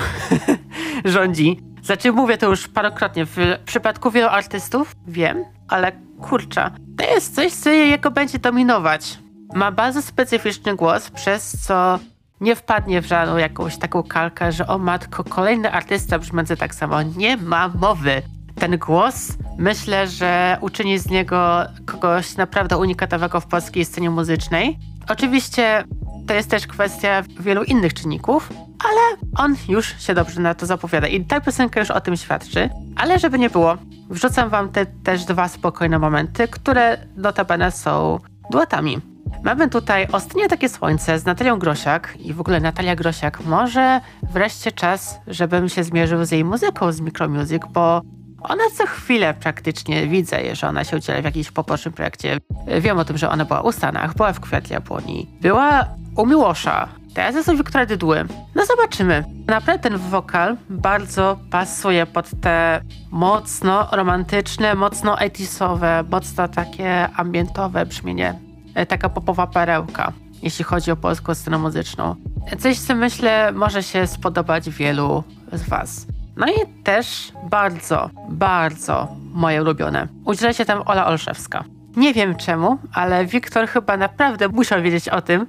rządzi. 1.04 1.60
Znaczy 1.82 2.12
mówię 2.12 2.38
to 2.38 2.46
już 2.46 2.68
parokrotnie, 2.68 3.26
w 3.26 3.36
przypadku 3.66 4.10
wielu 4.10 4.28
artystów 4.28 4.96
wiem, 5.06 5.44
ale 5.68 5.92
kurczę, 6.20 6.70
to 6.98 7.04
jest 7.04 7.34
coś, 7.34 7.52
co 7.52 7.70
jego 7.70 8.10
będzie 8.10 8.38
dominować. 8.38 9.18
Ma 9.54 9.72
bardzo 9.72 10.02
specyficzny 10.02 10.76
głos, 10.76 11.10
przez 11.10 11.66
co 11.66 11.98
nie 12.40 12.56
wpadnie 12.56 13.02
w 13.02 13.06
żadną 13.06 13.36
jakąś 13.36 13.78
taką 13.78 14.02
kalkę, 14.02 14.52
że 14.52 14.66
o 14.66 14.78
matko, 14.78 15.24
kolejny 15.24 15.72
artysta 15.72 16.18
brzmiący 16.18 16.56
tak 16.56 16.74
samo. 16.74 17.02
Nie 17.02 17.36
ma 17.36 17.68
mowy. 17.68 18.22
Ten 18.54 18.78
głos 18.78 19.32
myślę, 19.58 20.08
że 20.08 20.58
uczyni 20.60 20.98
z 20.98 21.10
niego 21.10 21.62
kogoś 21.86 22.36
naprawdę 22.36 22.78
unikatowego 22.78 23.40
w 23.40 23.46
polskiej 23.46 23.84
scenie 23.84 24.10
muzycznej. 24.10 24.78
Oczywiście 25.08 25.84
to 26.26 26.34
jest 26.34 26.50
też 26.50 26.66
kwestia 26.66 27.22
wielu 27.40 27.62
innych 27.62 27.94
czynników, 27.94 28.48
ale 28.84 29.30
on 29.36 29.56
już 29.68 29.94
się 30.02 30.14
dobrze 30.14 30.40
na 30.40 30.54
to 30.54 30.66
zapowiada 30.66 31.06
i 31.06 31.24
ta 31.24 31.40
piosenka 31.40 31.80
już 31.80 31.90
o 31.90 32.00
tym 32.00 32.16
świadczy. 32.16 32.70
Ale 32.96 33.18
żeby 33.18 33.38
nie 33.38 33.50
było, 33.50 33.76
wrzucam 34.10 34.48
wam 34.48 34.68
te 34.68 34.86
też 34.86 35.24
dwa 35.24 35.48
spokojne 35.48 35.98
momenty, 35.98 36.48
które 36.48 36.98
notabene 37.16 37.70
są 37.70 38.18
duetami. 38.50 38.98
Mamy 39.44 39.68
tutaj 39.68 40.06
Ostnie 40.12 40.48
takie 40.48 40.68
słońce 40.68 41.18
z 41.18 41.24
Natalią 41.24 41.58
Grosiak 41.58 42.16
i 42.20 42.34
w 42.34 42.40
ogóle 42.40 42.60
Natalia 42.60 42.96
Grosiak. 42.96 43.40
Może 43.44 44.00
wreszcie 44.32 44.72
czas, 44.72 45.20
żebym 45.26 45.68
się 45.68 45.84
zmierzył 45.84 46.24
z 46.24 46.30
jej 46.30 46.44
muzyką 46.44 46.92
z 46.92 47.00
Micromusic, 47.00 47.62
bo 47.72 48.02
ona 48.42 48.62
co 48.76 48.86
chwilę 48.86 49.34
praktycznie 49.34 50.06
widzę, 50.06 50.54
że 50.54 50.68
ona 50.68 50.84
się 50.84 50.96
udziela 50.96 51.20
w 51.20 51.24
jakimś 51.24 51.50
pobocznym 51.50 51.94
projekcie. 51.94 52.38
Wiem 52.80 52.98
o 52.98 53.04
tym, 53.04 53.18
że 53.18 53.30
ona 53.30 53.44
była 53.44 53.60
u 53.60 53.72
Stanach, 53.72 54.14
była 54.14 54.32
w 54.32 54.40
Kwiat 54.40 54.70
Japonii, 54.70 55.28
była 55.40 55.84
u 56.16 56.26
Miłosza. 56.26 56.88
Teraz 57.14 57.34
jest 57.34 57.48
u 57.48 57.56
Wiktora 57.56 57.86
Dydły. 57.86 58.24
No 58.54 58.66
zobaczymy. 58.66 59.24
Naprawdę 59.46 59.82
ten 59.82 59.98
wokal 59.98 60.56
bardzo 60.70 61.38
pasuje 61.50 62.06
pod 62.06 62.26
te 62.40 62.80
mocno 63.10 63.88
romantyczne, 63.92 64.74
mocno 64.74 65.16
80 65.16 65.80
mocno 66.10 66.48
takie 66.48 67.08
ambientowe 67.16 67.86
brzmienie. 67.86 68.38
E, 68.74 68.86
taka 68.86 69.08
popowa 69.08 69.46
perełka, 69.46 70.12
jeśli 70.42 70.64
chodzi 70.64 70.90
o 70.90 70.96
polską 70.96 71.34
scenę 71.34 71.58
muzyczną. 71.58 72.14
Coś, 72.58 72.78
co 72.78 72.94
myślę 72.94 73.52
może 73.52 73.82
się 73.82 74.06
spodobać 74.06 74.70
wielu 74.70 75.24
z 75.52 75.68
was. 75.68 76.06
No 76.36 76.46
i 76.46 76.82
też 76.84 77.32
bardzo, 77.50 78.10
bardzo 78.28 79.08
moje 79.32 79.62
ulubione. 79.62 80.08
Udziela 80.24 80.52
się 80.52 80.64
tam 80.64 80.82
Ola 80.86 81.06
Olszewska. 81.06 81.64
Nie 81.96 82.14
wiem 82.14 82.36
czemu, 82.36 82.78
ale 82.94 83.26
Wiktor 83.26 83.68
chyba 83.68 83.96
naprawdę 83.96 84.48
musiał 84.48 84.82
wiedzieć 84.82 85.08
o 85.08 85.22
tym, 85.22 85.46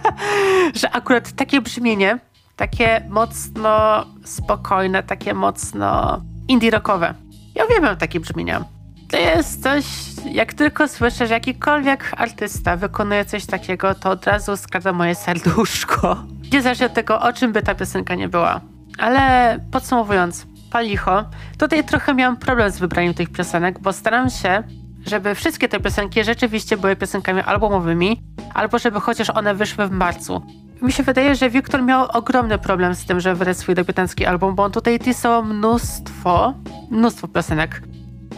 że 0.80 0.90
akurat 0.90 1.32
takie 1.32 1.60
brzmienie, 1.60 2.18
takie 2.56 3.06
mocno 3.08 4.04
spokojne, 4.24 5.02
takie 5.02 5.34
mocno 5.34 6.20
indie 6.48 6.70
rockowe. 6.70 7.14
Ja 7.54 7.64
uwielbiam 7.64 7.96
takie 7.96 8.20
brzmienia. 8.20 8.64
To 9.10 9.16
jest 9.16 9.62
coś, 9.62 9.84
jak 10.32 10.54
tylko 10.54 10.88
słyszę, 10.88 11.26
że 11.26 11.34
jakikolwiek 11.34 12.12
artysta 12.16 12.76
wykonuje 12.76 13.24
coś 13.24 13.46
takiego, 13.46 13.94
to 13.94 14.10
od 14.10 14.26
razu 14.26 14.56
skradza 14.56 14.92
moje 14.92 15.14
serduszko. 15.14 16.16
Niezależnie 16.52 16.86
od 16.86 16.94
tego, 16.94 17.20
o 17.20 17.32
czym 17.32 17.52
by 17.52 17.62
ta 17.62 17.74
piosenka 17.74 18.14
nie 18.14 18.28
była. 18.28 18.60
Ale 18.98 19.58
podsumowując, 19.70 20.46
palicho, 20.70 21.24
tutaj 21.58 21.84
trochę 21.84 22.14
miałam 22.14 22.36
problem 22.36 22.70
z 22.70 22.78
wybraniem 22.78 23.14
tych 23.14 23.28
piosenek, 23.28 23.78
bo 23.78 23.92
staram 23.92 24.30
się, 24.30 24.62
żeby 25.08 25.34
wszystkie 25.34 25.68
te 25.68 25.80
piosenki 25.80 26.24
rzeczywiście 26.24 26.76
były 26.76 26.96
piosenkami 26.96 27.40
albumowymi, 27.40 28.22
albo 28.54 28.78
żeby 28.78 29.00
chociaż 29.00 29.30
one 29.30 29.54
wyszły 29.54 29.86
w 29.86 29.90
marcu. 29.90 30.42
Mi 30.82 30.92
się 30.92 31.02
wydaje, 31.02 31.34
że 31.34 31.50
Wiktor 31.50 31.82
miał 31.82 32.06
ogromny 32.12 32.58
problem 32.58 32.94
z 32.94 33.04
tym, 33.04 33.20
że 33.20 33.34
wydać 33.34 33.58
swój 33.58 33.74
debiutancki 33.74 34.26
album, 34.26 34.54
bo 34.54 34.64
on 34.64 34.72
tutaj 34.72 34.98
tisował 34.98 35.44
mnóstwo, 35.44 36.54
mnóstwo 36.90 37.28
piosenek. 37.28 37.82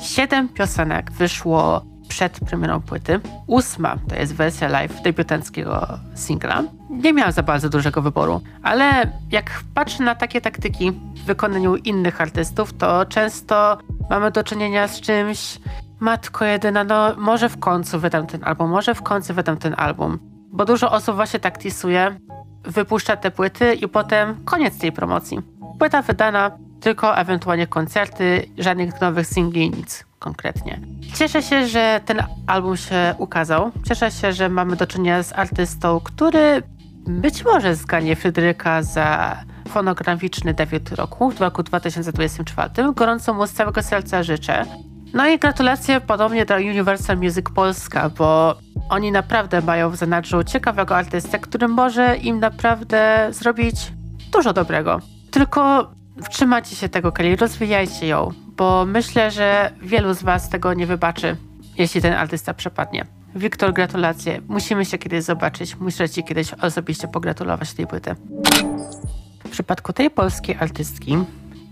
Siedem 0.00 0.48
piosenek 0.48 1.12
wyszło 1.12 1.84
przed 2.08 2.40
premierą 2.40 2.80
płyty. 2.80 3.20
Ósma 3.46 3.96
to 4.08 4.14
jest 4.14 4.34
wersja 4.34 4.68
live 4.68 5.02
debiutanckiego 5.02 5.88
singla. 6.14 6.62
Nie 6.90 7.12
miałam 7.12 7.32
za 7.32 7.42
bardzo 7.42 7.68
dużego 7.68 8.02
wyboru, 8.02 8.40
ale 8.62 9.12
jak 9.30 9.60
patrzę 9.74 10.02
na 10.02 10.14
takie 10.14 10.40
taktyki 10.40 10.92
w 10.92 11.24
wykonaniu 11.24 11.76
innych 11.76 12.20
artystów, 12.20 12.72
to 12.72 13.06
często 13.06 13.78
mamy 14.10 14.30
do 14.30 14.44
czynienia 14.44 14.88
z 14.88 15.00
czymś 15.00 15.58
matko 16.00 16.44
jedyna, 16.44 16.84
no 16.84 17.14
może 17.16 17.48
w 17.48 17.58
końcu 17.58 18.00
wydam 18.00 18.26
ten 18.26 18.44
album, 18.44 18.70
może 18.70 18.94
w 18.94 19.02
końcu 19.02 19.34
wydam 19.34 19.56
ten 19.56 19.74
album. 19.76 20.18
Bo 20.52 20.64
dużo 20.64 20.90
osób 20.90 21.16
właśnie 21.16 21.40
tak 21.40 21.58
tisuje, 21.58 22.16
wypuszcza 22.64 23.16
te 23.16 23.30
płyty 23.30 23.74
i 23.74 23.88
potem 23.88 24.44
koniec 24.44 24.78
tej 24.78 24.92
promocji. 24.92 25.38
Płyta 25.78 26.02
wydana, 26.02 26.50
tylko 26.80 27.16
ewentualnie 27.16 27.66
koncerty, 27.66 28.48
żadnych 28.58 29.00
nowych 29.00 29.26
singli, 29.26 29.70
nic 29.70 30.04
konkretnie. 30.18 30.80
Cieszę 31.14 31.42
się, 31.42 31.66
że 31.66 32.00
ten 32.04 32.22
album 32.46 32.76
się 32.76 33.14
ukazał. 33.18 33.70
Cieszę 33.88 34.10
się, 34.10 34.32
że 34.32 34.48
mamy 34.48 34.76
do 34.76 34.86
czynienia 34.86 35.22
z 35.22 35.32
artystą, 35.32 36.00
który 36.00 36.62
być 37.06 37.44
może 37.44 37.74
zganie 37.74 38.16
Fryderyka 38.16 38.82
za 38.82 39.36
fonograficzny 39.68 40.54
debiut 40.54 40.92
roku 40.92 41.30
w 41.30 41.40
roku 41.40 41.62
2024. 41.62 42.70
Gorąco 42.94 43.34
mu 43.34 43.46
z 43.46 43.52
całego 43.52 43.82
serca 43.82 44.22
życzę. 44.22 44.64
No 45.14 45.28
i 45.28 45.38
gratulacje 45.38 46.00
podobnie 46.00 46.44
do 46.46 46.56
Universal 46.56 47.16
Music 47.16 47.46
Polska, 47.54 48.10
bo 48.10 48.56
oni 48.88 49.12
naprawdę 49.12 49.60
mają 49.60 49.90
w 49.90 49.96
zanadrzu 49.96 50.44
ciekawego 50.44 50.96
artystę, 50.96 51.38
który 51.38 51.68
może 51.68 52.16
im 52.16 52.40
naprawdę 52.40 53.28
zrobić 53.30 53.92
dużo 54.32 54.52
dobrego. 54.52 55.00
Tylko 55.30 55.90
trzymajcie 56.30 56.76
się 56.76 56.88
tego, 56.88 57.12
Kelly, 57.12 57.36
rozwijajcie 57.36 58.06
ją, 58.06 58.32
bo 58.56 58.86
myślę, 58.86 59.30
że 59.30 59.72
wielu 59.82 60.14
z 60.14 60.22
Was 60.22 60.48
tego 60.48 60.74
nie 60.74 60.86
wybaczy, 60.86 61.36
jeśli 61.78 62.02
ten 62.02 62.12
artysta 62.12 62.54
przepadnie. 62.54 63.06
Wiktor, 63.34 63.72
gratulacje. 63.72 64.40
Musimy 64.48 64.84
się 64.84 64.98
kiedyś 64.98 65.24
zobaczyć. 65.24 65.76
Muszę 65.76 66.08
Ci 66.08 66.24
kiedyś 66.24 66.54
osobiście 66.54 67.08
pogratulować 67.08 67.72
tej 67.72 67.86
płyty. 67.86 68.16
W 69.44 69.50
przypadku 69.50 69.92
tej 69.92 70.10
polskiej 70.10 70.56
artystki 70.60 71.18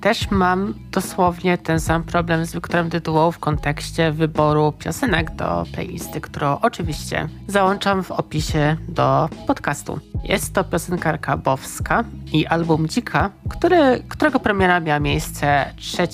też 0.01 0.31
mam 0.31 0.75
dosłownie 0.93 1.59
ten 1.59 1.81
sam 1.81 2.03
problem 2.03 2.47
z 2.47 2.53
Wiktorem 2.53 2.91
Tytułą 2.91 3.33
w 3.33 3.39
kontekście 3.39 4.13
wyboru 4.13 4.73
piosenek 4.73 5.31
do 5.35 5.65
playlisty, 5.73 6.21
którą 6.21 6.59
oczywiście 6.63 7.29
załączam 7.47 8.03
w 8.03 8.11
opisie 8.11 8.77
do 8.89 9.29
podcastu. 9.47 9.99
Jest 10.25 10.55
to 10.55 10.65
piosenkarka 10.65 11.37
Bowska 11.37 12.05
i 12.33 12.47
album 12.47 12.89
Dzika, 12.89 13.31
który, 13.49 14.03
którego 14.09 14.41
premiera 14.41 14.81
miała 14.81 15.01
miejsce 15.01 15.73
3 15.77 16.09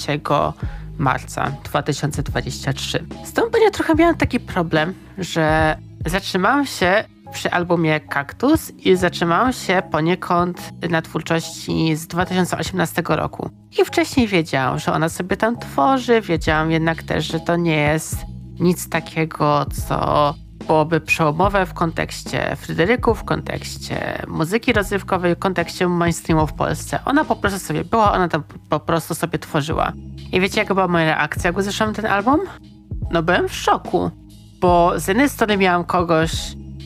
marca 0.98 1.52
2023. 1.64 3.06
Z 3.24 3.32
tą 3.32 3.42
będzie 3.42 3.70
trochę 3.70 3.94
miałam 3.94 4.14
taki 4.14 4.40
problem, 4.40 4.94
że 5.18 5.76
zatrzymałam 6.06 6.66
się 6.66 7.04
przy 7.32 7.50
albumie 7.50 8.00
Kaktus 8.00 8.70
i 8.70 8.96
zatrzymałam 8.96 9.52
się 9.52 9.82
poniekąd 9.90 10.72
na 10.90 11.02
twórczości 11.02 11.96
z 11.96 12.06
2018 12.06 13.02
roku. 13.06 13.50
I 13.78 13.84
wcześniej 13.84 14.26
wiedziałam, 14.26 14.78
że 14.78 14.92
ona 14.92 15.08
sobie 15.08 15.36
tam 15.36 15.58
tworzy, 15.58 16.20
wiedziałam 16.20 16.70
jednak 16.70 17.02
też, 17.02 17.26
że 17.26 17.40
to 17.40 17.56
nie 17.56 17.76
jest 17.76 18.16
nic 18.60 18.88
takiego, 18.88 19.66
co 19.86 20.34
byłoby 20.66 21.00
przełomowe 21.00 21.66
w 21.66 21.74
kontekście 21.74 22.56
Fryderyków, 22.56 23.20
w 23.20 23.24
kontekście 23.24 24.22
muzyki 24.28 24.72
rozrywkowej, 24.72 25.34
w 25.34 25.38
kontekście 25.38 25.88
mainstreamu 25.88 26.46
w 26.46 26.52
Polsce. 26.52 26.98
Ona 27.04 27.24
po 27.24 27.36
prostu 27.36 27.58
sobie 27.58 27.84
była, 27.84 28.12
ona 28.12 28.28
tam 28.28 28.42
po 28.68 28.80
prostu 28.80 29.14
sobie 29.14 29.38
tworzyła. 29.38 29.92
I 30.32 30.40
wiecie, 30.40 30.60
jaka 30.60 30.74
była 30.74 30.88
moja 30.88 31.04
reakcja, 31.04 31.48
jak 31.48 31.58
usłyszałam 31.58 31.94
ten 31.94 32.06
album? 32.06 32.40
No 33.10 33.22
byłem 33.22 33.48
w 33.48 33.54
szoku, 33.54 34.10
bo 34.60 35.00
z 35.00 35.08
jednej 35.08 35.28
strony 35.28 35.56
miałam 35.56 35.84
kogoś, 35.84 36.30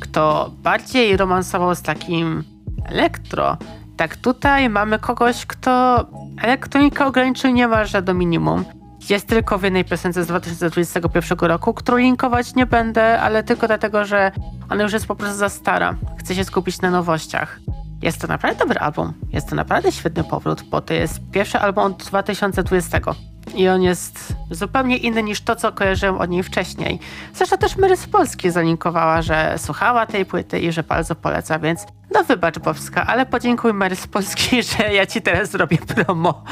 kto 0.00 0.50
bardziej 0.62 1.16
romansował 1.16 1.74
z 1.74 1.82
takim 1.82 2.44
elektro, 2.84 3.56
tak 3.96 4.16
tutaj 4.16 4.68
mamy 4.68 4.98
kogoś, 4.98 5.46
kto 5.46 6.06
elektronika 6.42 7.06
ograniczeń 7.06 7.54
niemalże 7.54 8.02
do 8.02 8.14
minimum. 8.14 8.64
Jest 9.10 9.26
tylko 9.26 9.58
w 9.58 9.62
jednej 9.62 9.84
piosence 9.84 10.24
z 10.24 10.26
2021 10.26 11.38
roku, 11.38 11.74
którą 11.74 11.98
linkować 11.98 12.54
nie 12.54 12.66
będę, 12.66 13.20
ale 13.20 13.42
tylko 13.42 13.66
dlatego, 13.66 14.04
że 14.04 14.32
ona 14.70 14.82
już 14.82 14.92
jest 14.92 15.06
po 15.06 15.16
prostu 15.16 15.36
za 15.36 15.48
stara. 15.48 15.94
Chcę 16.18 16.34
się 16.34 16.44
skupić 16.44 16.80
na 16.80 16.90
nowościach. 16.90 17.60
Jest 18.02 18.20
to 18.20 18.26
naprawdę 18.26 18.58
dobry 18.58 18.78
album. 18.78 19.12
Jest 19.32 19.48
to 19.48 19.56
naprawdę 19.56 19.92
świetny 19.92 20.24
powrót, 20.24 20.62
bo 20.62 20.80
to 20.80 20.94
jest 20.94 21.20
pierwszy 21.32 21.58
album 21.58 21.84
od 21.84 22.04
2020. 22.04 22.98
I 23.54 23.68
on 23.68 23.82
jest 23.82 24.34
zupełnie 24.50 24.96
inny 24.96 25.22
niż 25.22 25.40
to, 25.40 25.56
co 25.56 25.72
kojarzyłem 25.72 26.18
od 26.18 26.30
niej 26.30 26.42
wcześniej. 26.42 26.98
Zresztą 27.34 27.58
też 27.58 27.76
Mary 27.76 27.96
z 27.96 28.06
Polski 28.06 28.50
zalinkowała, 28.50 29.22
że 29.22 29.54
słuchała 29.58 30.06
tej 30.06 30.26
płyty 30.26 30.60
i 30.60 30.72
że 30.72 30.82
bardzo 30.82 31.14
poleca, 31.14 31.58
więc 31.58 31.86
no 32.14 32.24
wybacz 32.24 32.58
Bowska, 32.58 33.06
ale 33.06 33.26
podziękuj 33.26 33.72
Mary 33.72 33.96
z 33.96 34.06
Polski, 34.06 34.62
że 34.76 34.94
ja 34.94 35.06
ci 35.06 35.22
teraz 35.22 35.50
zrobię 35.50 35.78
promo. 35.78 36.44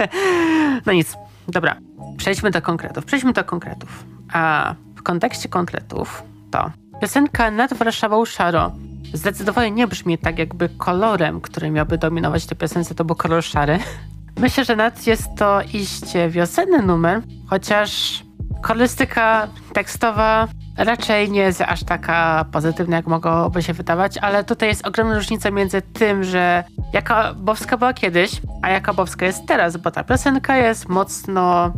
no 0.86 0.92
nic, 0.92 1.16
dobra. 1.48 1.76
Przejdźmy 2.16 2.50
do 2.50 2.62
konkretów. 2.62 3.04
Przejdźmy 3.04 3.32
do 3.32 3.44
konkretów. 3.44 4.04
A 4.32 4.74
w 4.96 5.02
kontekście 5.02 5.48
konkretów 5.48 6.22
to 6.50 6.70
piosenka 7.00 7.50
Nad 7.50 7.74
Warszawą 7.74 8.24
Szaro 8.24 8.72
zdecydowanie 9.14 9.70
nie 9.70 9.86
brzmi 9.86 10.18
tak, 10.18 10.38
jakby 10.38 10.68
kolorem, 10.68 11.40
który 11.40 11.70
miałby 11.70 11.98
dominować 11.98 12.46
tę 12.46 12.54
piosence, 12.54 12.94
to 12.94 13.04
był 13.04 13.16
kolor 13.16 13.42
szary. 13.42 13.78
Myślę, 14.40 14.64
że 14.64 14.76
nad 14.76 15.06
jest 15.06 15.28
to 15.36 15.60
iście 15.72 16.28
wiosenny 16.28 16.82
numer, 16.82 17.22
chociaż 17.46 18.22
kolorystyka 18.62 19.48
tekstowa 19.72 20.48
raczej 20.76 21.30
nie 21.30 21.40
jest 21.40 21.60
aż 21.60 21.84
taka 21.84 22.44
pozytywna, 22.52 22.96
jak 22.96 23.06
mogłoby 23.06 23.62
się 23.62 23.72
wydawać, 23.72 24.18
ale 24.18 24.44
tutaj 24.44 24.68
jest 24.68 24.86
ogromna 24.86 25.14
różnica 25.14 25.50
między 25.50 25.82
tym, 25.82 26.24
że 26.24 26.64
jaka 26.92 27.34
Bowska 27.34 27.76
była 27.76 27.92
kiedyś, 27.92 28.40
a 28.62 28.70
jaka 28.70 28.92
Bowska 28.92 29.26
jest 29.26 29.46
teraz, 29.46 29.76
bo 29.76 29.90
ta 29.90 30.04
piosenka 30.04 30.56
jest 30.56 30.88
mocno 30.88 31.72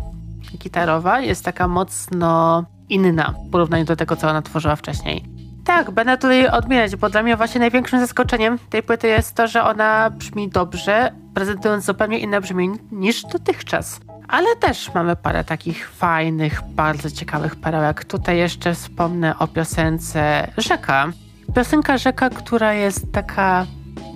gitarowa, 0.58 1.20
jest 1.20 1.44
taka 1.44 1.68
mocno 1.68 2.64
inna 2.88 3.34
w 3.48 3.50
porównaniu 3.50 3.84
do 3.84 3.96
tego, 3.96 4.16
co 4.16 4.28
ona 4.30 4.42
tworzyła 4.42 4.76
wcześniej. 4.76 5.35
Tak, 5.66 5.90
będę 5.90 6.16
tutaj 6.16 6.48
odmieniać, 6.48 6.96
bo 6.96 7.10
dla 7.10 7.22
mnie 7.22 7.36
właśnie 7.36 7.60
największym 7.60 8.00
zaskoczeniem 8.00 8.58
tej 8.70 8.82
płyty 8.82 9.08
jest 9.08 9.34
to, 9.34 9.46
że 9.46 9.64
ona 9.64 10.10
brzmi 10.10 10.48
dobrze, 10.48 11.12
prezentując 11.34 11.84
zupełnie 11.84 12.18
inne 12.18 12.40
brzmienie 12.40 12.76
niż 12.92 13.22
dotychczas. 13.22 14.00
Ale 14.28 14.56
też 14.56 14.94
mamy 14.94 15.16
parę 15.16 15.44
takich 15.44 15.90
fajnych, 15.90 16.62
bardzo 16.68 17.10
ciekawych 17.10 17.56
perełek. 17.56 18.04
Tutaj 18.04 18.38
jeszcze 18.38 18.74
wspomnę 18.74 19.38
o 19.38 19.46
piosence 19.46 20.52
Rzeka. 20.56 21.12
Piosenka 21.54 21.98
Rzeka, 21.98 22.30
która 22.30 22.74
jest 22.74 23.12
taka 23.12 23.66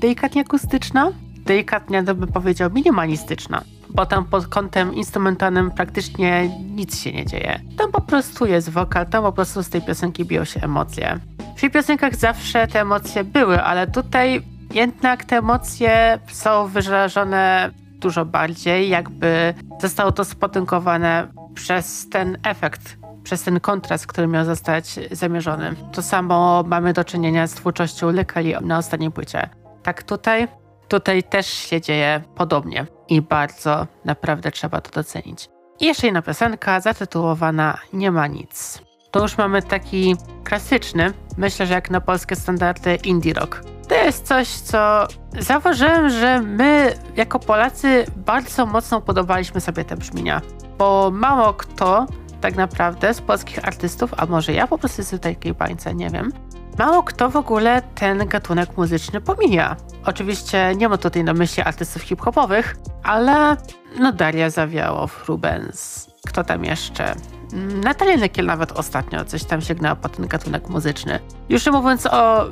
delikatnie 0.01 0.43
akustyczna, 0.43 1.13
delikatnie, 1.47 2.03
bym 2.03 2.33
powiedział, 2.33 2.71
minimalistyczna 2.71 3.63
bo 3.95 4.07
tam 4.07 4.25
pod 4.25 4.47
kątem 4.47 4.95
instrumentalnym 4.95 5.71
praktycznie 5.71 6.49
nic 6.75 6.99
się 6.99 7.13
nie 7.13 7.27
dzieje. 7.27 7.61
Tam 7.79 7.93
po 7.93 8.01
prostu 8.01 8.47
jest 8.47 8.71
wokal, 8.71 9.07
tam 9.07 9.23
po 9.23 9.33
prostu 9.33 9.63
z 9.63 9.69
tej 9.69 9.83
piosenki 9.83 10.25
biją 10.25 10.45
się 10.45 10.61
emocje. 10.61 11.19
W 11.57 11.61
tych 11.61 11.73
piosenkach 11.73 12.17
zawsze 12.17 12.67
te 12.67 12.81
emocje 12.81 13.25
były, 13.25 13.63
ale 13.63 13.87
tutaj 13.87 14.43
jednak 14.75 15.25
te 15.25 15.37
emocje 15.37 16.19
są 16.29 16.67
wyrażone 16.67 17.71
dużo 18.01 18.25
bardziej, 18.25 18.89
jakby 18.89 19.55
zostało 19.81 20.13
to 20.13 20.25
spotęgowane 20.25 21.27
przez 21.55 22.09
ten 22.09 22.39
efekt, 22.45 22.97
przez 23.23 23.43
ten 23.43 23.61
kontrast, 23.61 24.07
który 24.07 24.27
miał 24.27 24.45
zostać 24.45 24.99
zamierzony. 25.11 25.75
To 25.93 26.03
samo 26.03 26.65
mamy 26.67 26.93
do 26.93 27.05
czynienia 27.05 27.47
z 27.47 27.55
twórczością 27.55 28.11
Lykali 28.11 28.55
na 28.61 28.79
ostatniej 28.79 29.11
płycie. 29.11 29.49
Tak 29.83 30.03
tutaj, 30.03 30.49
tutaj 30.91 31.23
też 31.23 31.47
się 31.47 31.81
dzieje 31.81 32.23
podobnie 32.35 32.87
i 33.09 33.23
bardzo 33.23 33.87
naprawdę 34.05 34.51
trzeba 34.51 34.81
to 34.81 34.91
docenić. 34.91 35.49
I 35.81 35.87
jeszcze 35.87 36.07
jedna 36.07 36.23
piosenka 36.23 36.81
zatytułowana 36.81 37.79
Nie 37.93 38.11
ma 38.11 38.27
nic. 38.27 38.83
To 39.11 39.23
już 39.23 39.39
mamy 39.39 39.63
taki 39.63 40.17
klasyczny, 40.45 41.13
myślę, 41.37 41.67
że 41.67 41.75
jak 41.75 41.91
na 41.91 42.01
polskie 42.01 42.37
standardy 42.37 42.95
indie 42.95 43.35
rock. 43.35 43.63
To 43.89 43.95
jest 43.95 44.27
coś, 44.27 44.49
co 44.49 45.07
zauważyłem, 45.39 46.11
że 46.11 46.41
my 46.41 46.95
jako 47.17 47.39
Polacy 47.39 48.07
bardzo 48.17 48.67
mocno 48.67 49.01
podobaliśmy 49.01 49.61
sobie 49.61 49.85
te 49.85 49.97
brzmienia, 49.97 50.41
bo 50.79 51.11
mało 51.15 51.55
kto 51.55 52.07
tak 52.41 52.57
naprawdę 52.57 53.15
z 53.15 53.21
polskich 53.21 53.69
artystów, 53.69 54.15
a 54.17 54.27
może 54.27 54.53
ja 54.53 54.67
po 54.67 54.79
prostu 54.79 55.01
jestem 55.01 55.19
takiej 55.19 55.55
bańce, 55.55 55.95
nie 55.95 56.11
wiem, 56.11 56.33
mało 56.81 57.03
kto 57.03 57.31
w 57.31 57.37
ogóle 57.37 57.83
ten 57.95 58.29
gatunek 58.29 58.77
muzyczny 58.77 59.21
pomija. 59.21 59.77
Oczywiście 60.05 60.73
nie 60.77 60.89
ma 60.89 60.97
tutaj 60.97 61.25
na 61.25 61.33
myśli 61.33 61.63
artystów 61.63 62.03
hip-hopowych, 62.03 62.77
ale 63.03 63.57
no 63.99 64.13
Daria 64.13 64.51
Zawiałow, 64.51 65.29
Rubens, 65.29 66.11
kto 66.27 66.45
tam 66.45 66.65
jeszcze? 66.65 67.15
Mm, 67.53 67.81
Natalia 67.81 68.17
Nykiel 68.17 68.47
nawet 68.47 68.73
ostatnio 68.73 69.25
coś 69.25 69.45
tam 69.45 69.61
sięgnęła 69.61 69.97
po 69.97 70.09
ten 70.09 70.27
gatunek 70.27 70.69
muzyczny. 70.69 71.21
Już 71.49 71.67
nie 71.67 71.73
mówiąc 71.73 72.07
o 72.07 72.45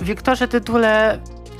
Wiktorze 0.00 0.48
Tytule, 0.48 1.18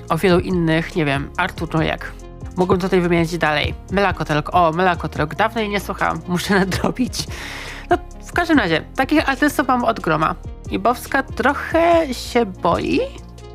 o 0.08 0.18
wielu 0.18 0.38
innych, 0.38 0.96
nie 0.96 1.04
wiem, 1.04 1.30
Artur 1.36 1.74
Nojak. 1.74 2.12
Mógłbym 2.56 2.80
tutaj 2.80 3.00
wymienić 3.00 3.38
dalej. 3.38 3.74
Melakotelk, 3.90 4.54
o, 4.54 4.72
Melakotelk, 4.72 5.34
dawno 5.34 5.60
jej 5.60 5.70
nie 5.70 5.80
słuchałam, 5.80 6.20
muszę 6.28 6.54
nadrobić. 6.60 7.26
W 8.30 8.32
każdym 8.32 8.58
razie, 8.58 8.82
takich 8.96 9.28
artystów 9.28 9.68
mam 9.68 9.84
od 9.84 10.00
groma. 10.00 10.34
I 10.70 10.78
Bowska 10.78 11.22
trochę 11.22 12.14
się 12.14 12.46
boi 12.46 13.00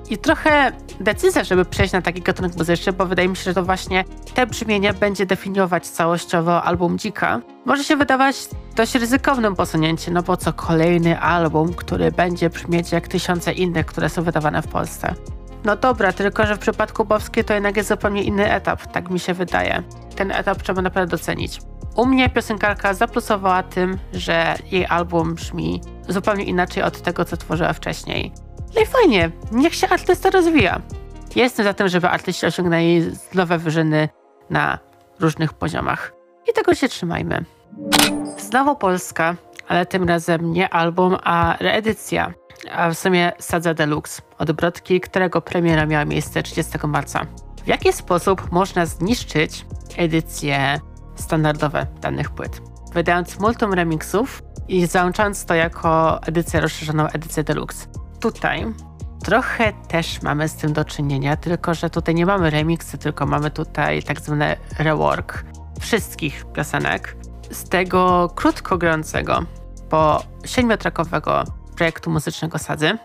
i 0.10 0.18
trochę 0.18 0.72
decyzja, 1.00 1.44
żeby 1.44 1.66
przejść 1.66 1.94
na 1.94 2.02
taki 2.02 2.22
gatunek 2.22 2.58
muzyczny, 2.58 2.94
bo 2.94 3.06
wydaje 3.06 3.30
mi 3.30 3.36
się, 3.36 3.44
że 3.44 3.54
to 3.54 3.64
właśnie 3.64 4.04
te 4.34 4.48
brzmienie 4.48 4.94
będzie 4.94 5.26
definiować 5.26 5.88
całościowo 5.88 6.64
album 6.64 6.98
Dzika. 6.98 7.42
Może 7.66 7.84
się 7.84 7.96
wydawać 7.96 8.36
dość 8.76 8.96
ryzykownym 8.96 9.56
posunięciem, 9.56 10.14
no 10.14 10.24
bo 10.24 10.38
co 10.38 10.54
kolejny 10.54 11.20
album, 11.20 11.74
który 11.74 12.12
będzie 12.12 12.50
brzmieć 12.50 12.92
jak 12.92 13.08
tysiące 13.08 13.54
innych, 13.54 13.86
które 13.86 14.10
są 14.10 14.24
wydawane 14.24 14.62
w 14.62 14.68
Polsce. 14.68 15.16
No 15.66 15.76
dobra, 15.76 16.14
tylko 16.14 16.46
że 16.46 16.56
w 16.56 16.60
przypadku 16.60 17.06
Bowskiej 17.06 17.44
to 17.44 17.54
jednak 17.54 17.78
jest 17.78 17.90
zupełnie 17.90 18.24
inny 18.24 18.54
etap, 18.54 18.92
tak 18.92 19.10
mi 19.10 19.20
się 19.20 19.34
wydaje. 19.34 19.84
Ten 20.16 20.32
etap 20.32 20.64
trzeba 20.64 20.82
naprawdę 20.82 21.18
docenić. 21.18 21.60
U 21.96 22.06
mnie 22.06 22.30
piosenkarka 22.30 22.94
zaplusowała 22.94 23.64
tym, 23.64 23.98
że 24.14 24.56
jej 24.72 24.86
album 24.86 25.36
brzmi 25.36 25.82
zupełnie 26.08 26.44
inaczej 26.44 26.84
od 26.84 27.02
tego, 27.02 27.26
co 27.26 27.38
tworzyła 27.38 27.74
wcześniej. 27.74 28.32
No 28.76 28.82
i 28.82 28.86
fajnie, 28.86 29.32
niech 29.52 29.76
się 29.76 29.90
artysta 29.90 30.30
rozwija. 30.30 30.82
Jestem 31.36 31.66
za 31.66 31.74
tym, 31.74 31.88
żeby 31.88 32.10
artyści 32.10 32.46
osiągnęli 32.46 33.12
nowe 33.34 33.58
wyżyny 33.58 34.10
na 34.50 34.80
różnych 35.20 35.54
poziomach. 35.54 36.14
I 36.50 36.54
tego 36.54 36.76
się 36.76 36.88
trzymajmy. 36.88 37.46
Znowu 38.38 38.76
Polska, 38.76 39.36
ale 39.68 39.86
tym 39.86 40.04
razem 40.04 40.54
nie 40.54 40.70
album, 40.70 41.18
a 41.24 41.58
reedycja. 41.60 42.34
A 42.72 42.90
w 42.90 42.96
sumie 42.96 43.32
Sadza 43.40 43.74
Deluxe 43.74 44.22
od 44.38 44.52
Brodki, 44.52 45.02
którego 45.02 45.42
premiera 45.42 45.86
miała 45.86 46.06
miejsce 46.06 46.44
30 46.44 46.78
marca. 46.88 47.26
W 47.64 47.68
jaki 47.68 47.94
sposób 47.94 48.52
można 48.52 48.86
zniszczyć 48.86 49.66
edycje 49.98 50.80
standardowe 51.16 51.88
danych 52.02 52.30
płyt? 52.30 52.62
Wydając 52.94 53.40
multum 53.40 53.74
remixów 53.74 54.44
i 54.68 54.86
załączając 54.86 55.46
to 55.46 55.54
jako 55.54 56.22
edycję 56.24 56.62
rozszerzoną, 56.62 57.08
edycję 57.08 57.44
Deluxe. 57.44 57.88
Tutaj 58.20 58.66
trochę 59.24 59.74
też 59.88 60.22
mamy 60.22 60.50
z 60.50 60.56
tym 60.56 60.74
do 60.74 60.86
czynienia, 60.86 61.38
tylko 61.38 61.74
że 61.74 61.90
tutaj 61.90 62.16
nie 62.16 62.26
mamy 62.26 62.50
remixy, 62.50 62.98
tylko 62.98 63.26
mamy 63.26 63.52
tutaj 63.52 64.04
tak 64.04 64.22
zwany 64.22 64.56
rework 64.80 65.46
wszystkich 65.80 66.46
piosenek 66.54 67.18
z 67.52 67.70
tego 67.70 68.30
krótko 68.36 68.78
grającego, 68.78 69.40
bo 69.90 70.24
siedmiotrakowego 70.46 71.44
projektu 71.76 72.10
muzycznego 72.10 72.58
Sadzy. 72.58 72.98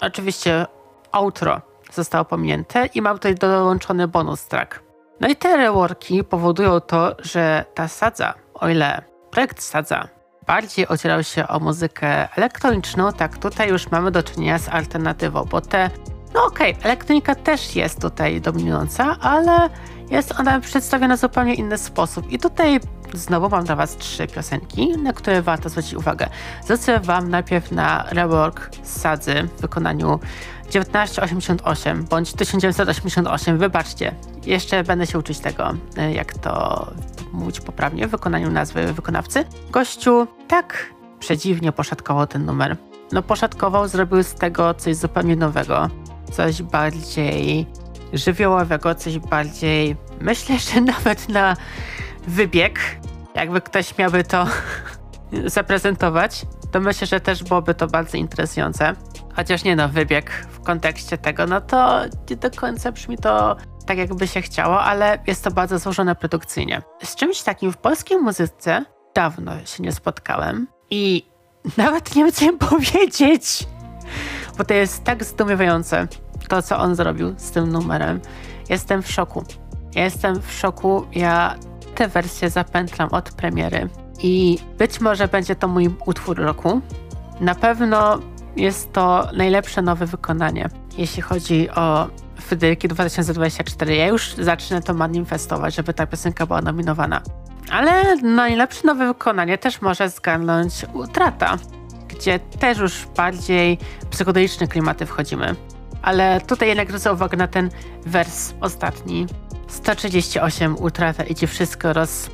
Oczywiście 0.00 0.66
outro 1.12 1.60
zostało 1.92 2.24
pominięte 2.24 2.86
i 2.86 3.02
mam 3.02 3.16
tutaj 3.16 3.34
dołączony 3.34 4.08
bonus 4.08 4.48
track. 4.48 4.87
No 5.20 5.28
i 5.28 5.36
te 5.36 5.56
reworki 5.56 6.24
powodują 6.24 6.80
to, 6.80 7.16
że 7.18 7.64
ta 7.74 7.88
Sadza, 7.88 8.34
o 8.54 8.68
ile 8.68 9.02
projekt 9.30 9.62
Sadza 9.62 10.08
bardziej 10.46 10.88
ocierał 10.88 11.22
się 11.22 11.48
o 11.48 11.60
muzykę 11.60 12.28
elektroniczną, 12.36 13.12
tak 13.12 13.38
tutaj 13.38 13.68
już 13.68 13.90
mamy 13.90 14.10
do 14.10 14.22
czynienia 14.22 14.58
z 14.58 14.68
alternatywą, 14.68 15.44
bo 15.44 15.60
te, 15.60 15.90
no 16.34 16.44
okej, 16.44 16.72
okay, 16.72 16.84
elektronika 16.84 17.34
też 17.34 17.76
jest 17.76 18.00
tutaj 18.00 18.40
dominująca, 18.40 19.16
ale 19.20 19.70
jest 20.10 20.40
ona 20.40 20.60
przedstawiona 20.60 21.16
w 21.16 21.20
zupełnie 21.20 21.54
inny 21.54 21.78
sposób. 21.78 22.32
I 22.32 22.38
tutaj 22.38 22.80
znowu 23.14 23.48
mam 23.48 23.64
dla 23.64 23.76
Was 23.76 23.96
trzy 23.96 24.26
piosenki, 24.26 24.98
na 24.98 25.12
które 25.12 25.42
warto 25.42 25.68
zwrócić 25.68 25.94
uwagę. 25.94 26.28
Zwrócę 26.64 27.00
Wam 27.00 27.30
najpierw 27.30 27.72
na 27.72 28.04
rework 28.10 28.70
Sadzy 28.82 29.48
w 29.58 29.60
wykonaniu 29.60 30.20
1988 30.70 32.04
bądź 32.04 32.32
1988, 32.32 33.58
wybaczcie, 33.58 34.14
jeszcze 34.46 34.84
będę 34.84 35.06
się 35.06 35.18
uczyć 35.18 35.38
tego, 35.38 35.74
jak 36.12 36.38
to 36.38 36.86
mówić 37.32 37.60
poprawnie 37.60 38.08
w 38.08 38.10
wykonaniu 38.10 38.50
nazwy 38.50 38.92
wykonawcy. 38.92 39.44
Gościu 39.70 40.26
tak 40.48 40.94
przedziwnie 41.18 41.72
poszatkował 41.72 42.26
ten 42.26 42.44
numer. 42.44 42.76
No 43.12 43.22
poszatkował, 43.22 43.88
zrobił 43.88 44.22
z 44.22 44.34
tego 44.34 44.74
coś 44.74 44.96
zupełnie 44.96 45.36
nowego, 45.36 45.88
coś 46.32 46.62
bardziej 46.62 47.66
żywiołowego, 48.12 48.94
coś 48.94 49.18
bardziej 49.18 49.96
myślę, 50.20 50.58
że 50.58 50.80
nawet 50.80 51.28
na 51.28 51.56
wybieg, 52.28 52.80
jakby 53.34 53.60
ktoś 53.60 53.98
miałby 53.98 54.24
to 54.24 54.46
zaprezentować, 55.46 56.46
to 56.72 56.80
myślę, 56.80 57.06
że 57.06 57.20
też 57.20 57.44
byłoby 57.44 57.74
to 57.74 57.86
bardzo 57.86 58.16
interesujące. 58.16 58.94
Chociaż 59.36 59.64
nie 59.64 59.76
no, 59.76 59.88
wybieg 59.88 60.30
w 60.50 60.60
kontekście 60.60 61.18
tego, 61.18 61.46
no 61.46 61.60
to 61.60 62.00
nie 62.30 62.36
do 62.36 62.50
końca 62.50 62.92
brzmi 62.92 63.18
to 63.18 63.56
tak, 63.86 63.98
jakby 63.98 64.26
się 64.26 64.42
chciało, 64.42 64.80
ale 64.80 65.18
jest 65.26 65.44
to 65.44 65.50
bardzo 65.50 65.78
złożone 65.78 66.14
produkcyjnie. 66.14 66.82
Z 67.02 67.16
czymś 67.16 67.42
takim 67.42 67.72
w 67.72 67.76
polskiej 67.76 68.18
muzyce 68.18 68.84
dawno 69.14 69.52
się 69.66 69.82
nie 69.82 69.92
spotkałem 69.92 70.66
i 70.90 71.26
nawet 71.76 72.16
nie 72.16 72.24
wiem, 72.24 72.32
co 72.32 72.44
im 72.44 72.58
powiedzieć, 72.58 73.66
bo 74.58 74.64
to 74.64 74.74
jest 74.74 75.04
tak 75.04 75.24
zdumiewające, 75.24 76.08
to 76.48 76.62
co 76.62 76.78
on 76.78 76.94
zrobił 76.94 77.34
z 77.36 77.50
tym 77.50 77.72
numerem. 77.72 78.20
Jestem 78.68 79.02
w 79.02 79.12
szoku. 79.12 79.44
Ja 79.94 80.04
jestem 80.04 80.42
w 80.42 80.52
szoku. 80.52 81.06
Ja 81.12 81.54
tę 81.98 82.08
wersję 82.08 82.50
zapętlam 82.50 83.08
od 83.12 83.32
premiery 83.32 83.88
i 84.22 84.58
być 84.78 85.00
może 85.00 85.28
będzie 85.28 85.56
to 85.56 85.68
mój 85.68 85.90
utwór 86.06 86.38
roku. 86.38 86.80
Na 87.40 87.54
pewno 87.54 88.18
jest 88.56 88.92
to 88.92 89.28
najlepsze 89.36 89.82
nowe 89.82 90.06
wykonanie, 90.06 90.68
jeśli 90.98 91.22
chodzi 91.22 91.70
o 91.70 92.08
Fryderyki 92.40 92.88
2024. 92.88 93.96
Ja 93.96 94.06
już 94.06 94.34
zacznę 94.34 94.82
to 94.82 94.94
manifestować, 94.94 95.74
żeby 95.74 95.94
ta 95.94 96.06
piosenka 96.06 96.46
była 96.46 96.62
nominowana. 96.62 97.22
Ale 97.70 98.16
najlepsze 98.16 98.86
nowe 98.86 99.06
wykonanie 99.06 99.58
też 99.58 99.80
może 99.80 100.08
zgarnąć 100.08 100.72
Utrata, 100.92 101.56
gdzie 102.08 102.38
też 102.38 102.78
już 102.78 103.06
bardziej 103.16 103.78
psychodeliczne 104.10 104.68
klimaty 104.68 105.06
wchodzimy. 105.06 105.56
Ale 106.02 106.40
tutaj 106.40 106.68
jednak 106.68 106.88
zwrócę 106.88 107.12
uwagę 107.12 107.36
na 107.36 107.48
ten 107.48 107.70
wers 108.06 108.54
ostatni. 108.60 109.26
138 109.68 110.76
Utrata 110.78 111.24
idzie 111.24 111.46
wszystko 111.46 111.92
roz... 111.92 112.30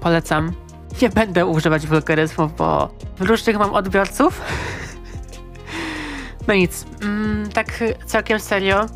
Polecam. 0.00 0.52
Nie 1.02 1.08
będę 1.10 1.46
używać 1.46 1.86
wulgaryzmów, 1.86 2.56
bo 2.56 2.88
różnych 3.20 3.58
mam 3.58 3.74
odbiorców. 3.74 4.40
No 6.48 6.54
nic, 6.54 6.86
mm, 7.02 7.48
tak 7.48 7.66
całkiem 8.06 8.40
serio. 8.40 8.86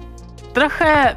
Trochę 0.55 1.17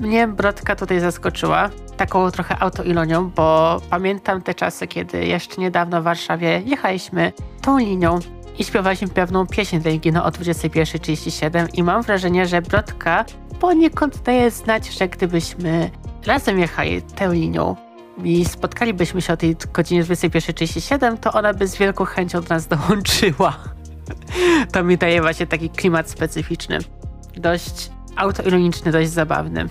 mnie 0.00 0.28
Brodka 0.28 0.76
tutaj 0.76 1.00
zaskoczyła, 1.00 1.70
taką 1.96 2.30
trochę 2.30 2.58
autoilonią, 2.58 3.30
bo 3.30 3.80
pamiętam 3.90 4.42
te 4.42 4.54
czasy, 4.54 4.86
kiedy 4.86 5.26
jeszcze 5.26 5.60
niedawno 5.60 6.00
w 6.00 6.04
Warszawie 6.04 6.62
jechaliśmy 6.66 7.32
tą 7.62 7.78
linią 7.78 8.18
i 8.60 8.64
śpiewaliśmy 8.64 9.08
pewną 9.08 9.46
pieśń 9.46 9.78
religijną 9.78 10.22
o 10.22 10.28
21.37 10.28 11.66
i 11.74 11.82
mam 11.82 12.02
wrażenie, 12.02 12.46
że 12.46 12.62
Brodka 12.62 13.24
poniekąd 13.60 14.22
daje 14.22 14.50
znać, 14.50 14.88
że 14.98 15.08
gdybyśmy 15.08 15.90
razem 16.26 16.58
jechali 16.58 17.02
tą 17.02 17.32
linią 17.32 17.76
i 18.24 18.44
spotkalibyśmy 18.44 19.22
się 19.22 19.32
o 19.32 19.36
tej 19.36 19.56
godzinie 19.72 20.04
21.37, 20.04 21.16
to 21.16 21.32
ona 21.32 21.54
by 21.54 21.66
z 21.66 21.76
wielką 21.76 22.04
chęcią 22.04 22.40
do 22.40 22.48
nas 22.48 22.66
dołączyła. 22.66 23.56
To 24.72 24.84
mi 24.84 24.98
daje 24.98 25.22
właśnie 25.22 25.46
taki 25.46 25.70
klimat 25.70 26.10
specyficzny. 26.10 26.78
Dość 27.36 27.90
autoironiczny, 28.16 28.92
dość 28.92 29.10
zabawny. 29.10 29.68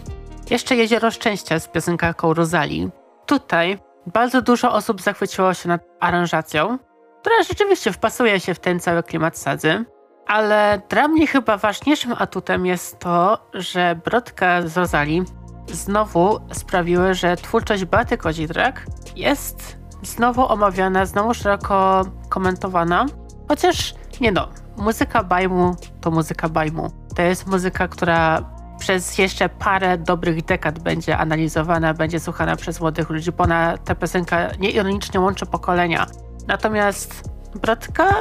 Jeszcze 0.49 0.75
Jezioro 0.75 1.11
Szczęścia 1.11 1.59
z 1.59 1.67
piosenkarką 1.67 2.33
Rosali. 2.33 2.89
Tutaj 3.25 3.79
bardzo 4.13 4.41
dużo 4.41 4.73
osób 4.73 5.01
zachwyciło 5.01 5.53
się 5.53 5.69
nad 5.69 5.81
aranżacją, 5.99 6.77
która 7.21 7.43
rzeczywiście 7.43 7.91
wpasuje 7.91 8.39
się 8.39 8.53
w 8.53 8.59
ten 8.59 8.79
cały 8.79 9.03
klimat 9.03 9.37
sadzy. 9.37 9.85
Ale 10.27 10.81
dla 10.89 11.07
mnie 11.07 11.27
chyba 11.27 11.57
ważniejszym 11.57 12.13
atutem 12.17 12.65
jest 12.65 12.99
to, 12.99 13.37
że 13.53 13.99
Brodka 14.05 14.61
z 14.67 14.77
Rosali 14.77 15.23
znowu 15.67 16.39
sprawiły, 16.51 17.13
że 17.13 17.35
twórczość 17.35 17.85
Baty 17.85 18.17
Kozidrak 18.17 18.85
jest 19.15 19.77
znowu 20.03 20.47
omawiana, 20.47 21.05
znowu 21.05 21.33
szeroko 21.33 22.05
komentowana. 22.29 23.05
Chociaż 23.47 23.95
nie 24.21 24.31
no, 24.31 24.47
muzyka 24.77 25.23
Bajmu 25.23 25.75
to 26.01 26.11
muzyka 26.11 26.49
Bajmu. 26.49 26.91
To 27.15 27.21
jest 27.21 27.47
muzyka, 27.47 27.87
która 27.87 28.41
przez 28.79 29.17
jeszcze 29.17 29.49
parę 29.49 29.97
dobrych 29.97 30.45
dekad 30.45 30.79
będzie 30.79 31.17
analizowana, 31.17 31.93
będzie 31.93 32.19
słuchana 32.19 32.55
przez 32.55 32.81
młodych 32.81 33.09
ludzi, 33.09 33.31
bo 33.31 33.43
ona, 33.43 33.77
ta 33.77 33.95
piosenka 33.95 34.49
nieironicznie 34.59 35.19
łączy 35.19 35.45
pokolenia. 35.45 36.05
Natomiast 36.49 37.29
Brodka 37.55 38.13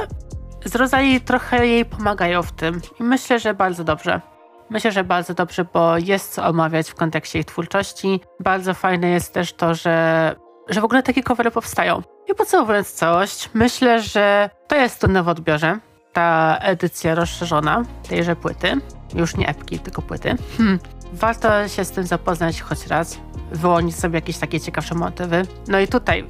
z 0.65 0.75
Rosalie 0.75 1.19
trochę 1.19 1.67
jej 1.67 1.85
pomagają 1.85 2.43
w 2.43 2.51
tym 2.51 2.81
i 2.99 3.03
myślę, 3.03 3.39
że 3.39 3.53
bardzo 3.53 3.83
dobrze. 3.83 4.21
Myślę, 4.69 4.91
że 4.91 5.03
bardzo 5.03 5.33
dobrze, 5.33 5.65
bo 5.73 5.97
jest 5.97 6.33
co 6.33 6.45
omawiać 6.45 6.89
w 6.89 6.95
kontekście 6.95 7.39
ich 7.39 7.45
twórczości. 7.45 8.21
Bardzo 8.39 8.73
fajne 8.73 9.09
jest 9.09 9.33
też 9.33 9.53
to, 9.53 9.73
że, 9.73 10.35
że 10.67 10.81
w 10.81 10.83
ogóle 10.83 11.03
takie 11.03 11.23
covery 11.23 11.51
powstają. 11.51 12.01
I 12.27 12.35
podsumowując 12.35 12.91
całość, 12.91 13.49
myślę, 13.53 14.01
że 14.01 14.49
to 14.67 14.75
jest 14.75 14.99
trudne 14.99 15.23
w 15.23 15.27
odbiorze. 15.27 15.79
Ta 16.13 16.57
edycja 16.61 17.15
rozszerzona 17.15 17.83
tejże 18.09 18.35
płyty. 18.35 18.73
Już 19.15 19.35
nie 19.35 19.47
epki, 19.47 19.79
tylko 19.79 20.01
płyty. 20.01 20.35
Hmm. 20.57 20.79
Warto 21.13 21.67
się 21.67 21.85
z 21.85 21.91
tym 21.91 22.03
zapoznać 22.03 22.61
choć 22.61 22.87
raz, 22.87 23.19
wyłonić 23.51 23.95
sobie 23.95 24.15
jakieś 24.15 24.37
takie 24.37 24.59
ciekawsze 24.59 24.95
motywy. 24.95 25.41
No 25.67 25.79
i 25.79 25.87
tutaj 25.87 26.27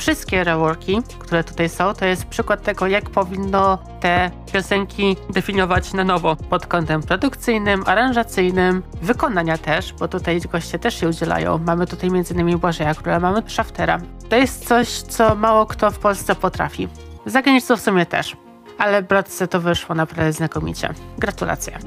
wszystkie 0.00 0.44
reworki, 0.44 1.02
które 1.18 1.44
tutaj 1.44 1.68
są, 1.68 1.94
to 1.94 2.04
jest 2.04 2.24
przykład 2.24 2.62
tego, 2.62 2.86
jak 2.86 3.10
powinno 3.10 3.78
te 4.00 4.30
piosenki 4.52 5.16
definiować 5.30 5.92
na 5.92 6.04
nowo 6.04 6.36
pod 6.36 6.66
kątem 6.66 7.02
produkcyjnym, 7.02 7.82
aranżacyjnym, 7.86 8.82
wykonania 9.02 9.58
też, 9.58 9.92
bo 9.92 10.08
tutaj 10.08 10.40
goście 10.40 10.78
też 10.78 11.00
się 11.00 11.08
udzielają. 11.08 11.58
Mamy 11.58 11.86
tutaj 11.86 12.10
m.in. 12.10 12.58
Błażeja 12.58 12.94
Króla, 12.94 13.20
mamy 13.20 13.42
Szaftera. 13.46 14.00
To 14.28 14.36
jest 14.36 14.68
coś, 14.68 14.88
co 14.88 15.34
mało 15.34 15.66
kto 15.66 15.90
w 15.90 15.98
Polsce 15.98 16.34
potrafi. 16.34 16.88
Zagraniczców 17.26 17.80
w 17.80 17.82
sumie 17.82 18.06
też. 18.06 18.36
Ale 18.78 19.02
bratce 19.02 19.48
to 19.48 19.60
wyszło 19.60 19.94
naprawdę 19.94 20.32
znakomicie. 20.32 20.94
Gratulacje. 21.18 21.78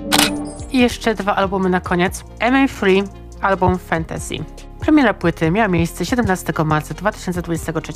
I 0.72 0.80
jeszcze 0.80 1.16
dwa 1.16 1.36
albumy 1.36 1.70
na 1.70 1.82
koniec. 1.82 2.24
MA 2.52 2.68
Free, 2.68 3.04
album 3.42 3.78
Fantasy. 3.78 4.36
Premiera 4.84 5.14
płyty 5.14 5.52
miała 5.52 5.68
miejsce 5.68 6.06
17 6.06 6.54
marca 6.66 6.94
2023 6.94 7.94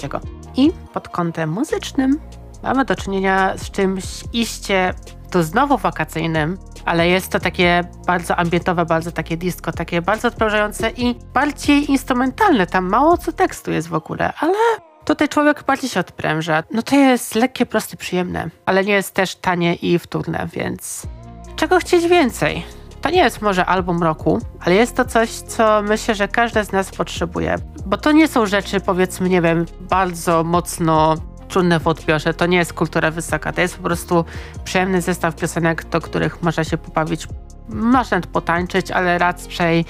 i 0.56 0.72
pod 0.94 1.10
kątem 1.10 1.50
muzycznym 1.50 2.20
mamy 2.64 2.86
do 2.86 2.96
czynienia 2.96 3.58
z 3.58 3.72
czymś 3.72 4.04
iście 4.34 4.94
tu 5.32 5.44
znowu 5.44 5.78
wakacyjnym, 5.78 6.58
ale 6.86 7.08
jest 7.08 7.32
to 7.32 7.40
takie 7.40 7.84
bardzo 8.06 8.36
ambientowe, 8.36 8.86
bardzo 8.86 9.12
takie 9.12 9.38
disco, 9.38 9.72
takie 9.72 10.02
bardzo 10.02 10.28
odprężające 10.28 10.92
i 10.92 11.16
bardziej 11.34 11.92
instrumentalne. 11.92 12.68
Tam 12.68 12.90
mało 12.90 13.18
co 13.18 13.32
tekstu 13.32 13.72
jest 13.72 13.88
w 13.88 13.94
ogóle, 13.94 14.34
ale 14.40 14.58
tutaj 15.06 15.30
człowiek 15.30 15.64
bardziej 15.64 15.90
się 15.90 16.00
odpręża. 16.00 16.64
No 16.72 16.82
to 16.82 16.96
jest 16.96 17.36
lekkie, 17.36 17.66
proste, 17.66 17.98
przyjemne, 17.98 18.50
ale 18.66 18.86
nie 18.86 18.94
jest 18.94 19.14
też 19.14 19.36
tanie 19.36 19.76
i 19.76 20.00
wtórne, 20.00 20.48
więc 20.54 21.08
czego 21.56 21.80
chcieć 21.80 22.08
więcej? 22.08 22.77
To 23.02 23.10
nie 23.10 23.24
jest 23.24 23.42
może 23.42 23.66
album 23.66 24.04
roku, 24.04 24.42
ale 24.60 24.76
jest 24.76 24.96
to 24.96 25.06
coś, 25.06 25.30
co 25.30 25.82
myślę, 25.82 26.16
że 26.16 26.28
każdy 26.28 26.64
z 26.64 26.72
nas 26.72 26.92
potrzebuje. 26.92 27.56
Bo 27.86 27.98
to 27.98 28.12
nie 28.12 28.28
są 28.28 28.46
rzeczy, 28.46 28.80
powiedzmy, 28.80 29.30
nie 29.30 29.42
wiem, 29.42 29.66
bardzo 29.80 30.44
mocno 30.44 31.16
trudne 31.48 31.80
w 31.80 31.88
odbiorze. 31.88 32.34
To 32.34 32.46
nie 32.46 32.58
jest 32.58 32.74
kultura 32.74 33.12
wysoka. 33.12 33.54
To 33.54 33.62
jest 33.62 33.78
po 33.78 33.84
prostu 33.84 34.26
przyjemny 34.64 35.02
zestaw 35.02 35.36
piosenek, 35.36 35.86
do 35.86 36.02
których 36.02 36.42
można 36.42 36.64
się 36.64 36.78
pobawić. 36.78 37.28
Można 37.70 38.22
potańczyć, 38.22 38.92
ale 38.92 39.18
raczej 39.18 39.86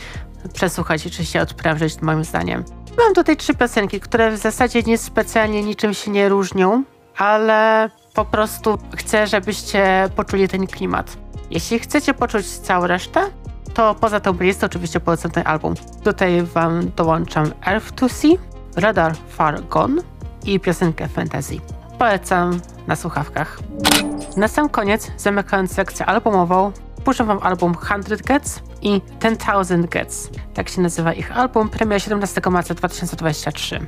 przesłuchać 0.54 1.06
i 1.06 1.12
czy 1.12 1.26
się 1.26 1.42
odprężyć, 1.42 2.02
moim 2.02 2.24
zdaniem. 2.24 2.64
Mam 2.98 3.14
tutaj 3.14 3.38
trzy 3.38 3.54
piosenki, 3.54 4.00
które 4.00 4.32
w 4.32 4.38
zasadzie 4.38 4.84
nie 4.84 4.98
specjalnie 4.98 5.64
niczym 5.64 5.94
się 5.94 6.12
nie 6.12 6.30
różnią, 6.30 6.84
ale 7.18 7.90
po 8.14 8.26
prostu 8.26 8.78
chcę, 8.96 9.28
żebyście 9.28 10.10
poczuli 10.16 10.48
ten 10.48 10.68
klimat. 10.68 11.18
Jeśli 11.50 11.80
chcecie 11.80 12.14
poczuć 12.14 12.46
całą 12.46 12.88
resztę, 12.88 13.22
to 13.74 13.96
poza 13.96 14.20
tą 14.20 14.38
playlistą 14.38 14.66
oczywiście 14.66 15.00
polecam 15.00 15.32
ten 15.32 15.48
album. 15.48 15.74
Tutaj 16.04 16.44
wam 16.44 16.92
dołączam 16.96 17.52
Earth 17.68 17.92
to 17.92 18.10
Sea, 18.10 18.32
Radar 18.76 19.16
Far 19.30 19.68
Gone 19.68 20.02
i 20.46 20.60
piosenkę 20.60 21.08
Fantasy. 21.08 21.58
Polecam 22.00 22.60
na 22.88 22.96
słuchawkach. 22.96 23.60
Na 24.38 24.48
sam 24.48 24.70
koniec, 24.70 25.12
zamykając 25.18 25.72
sekcję 25.72 26.06
albumową, 26.06 26.72
puszczę 27.06 27.24
wam 27.24 27.40
album 27.44 27.76
100 28.04 28.16
Gets 28.26 28.62
i 28.82 29.02
10,000 29.22 29.88
Gets. 29.88 30.30
Tak 30.54 30.70
się 30.70 30.82
nazywa 30.82 31.14
ich 31.14 31.38
album, 31.38 31.70
premiera 31.70 32.00
17 32.00 32.42
marca 32.50 32.74
2023. 32.74 33.80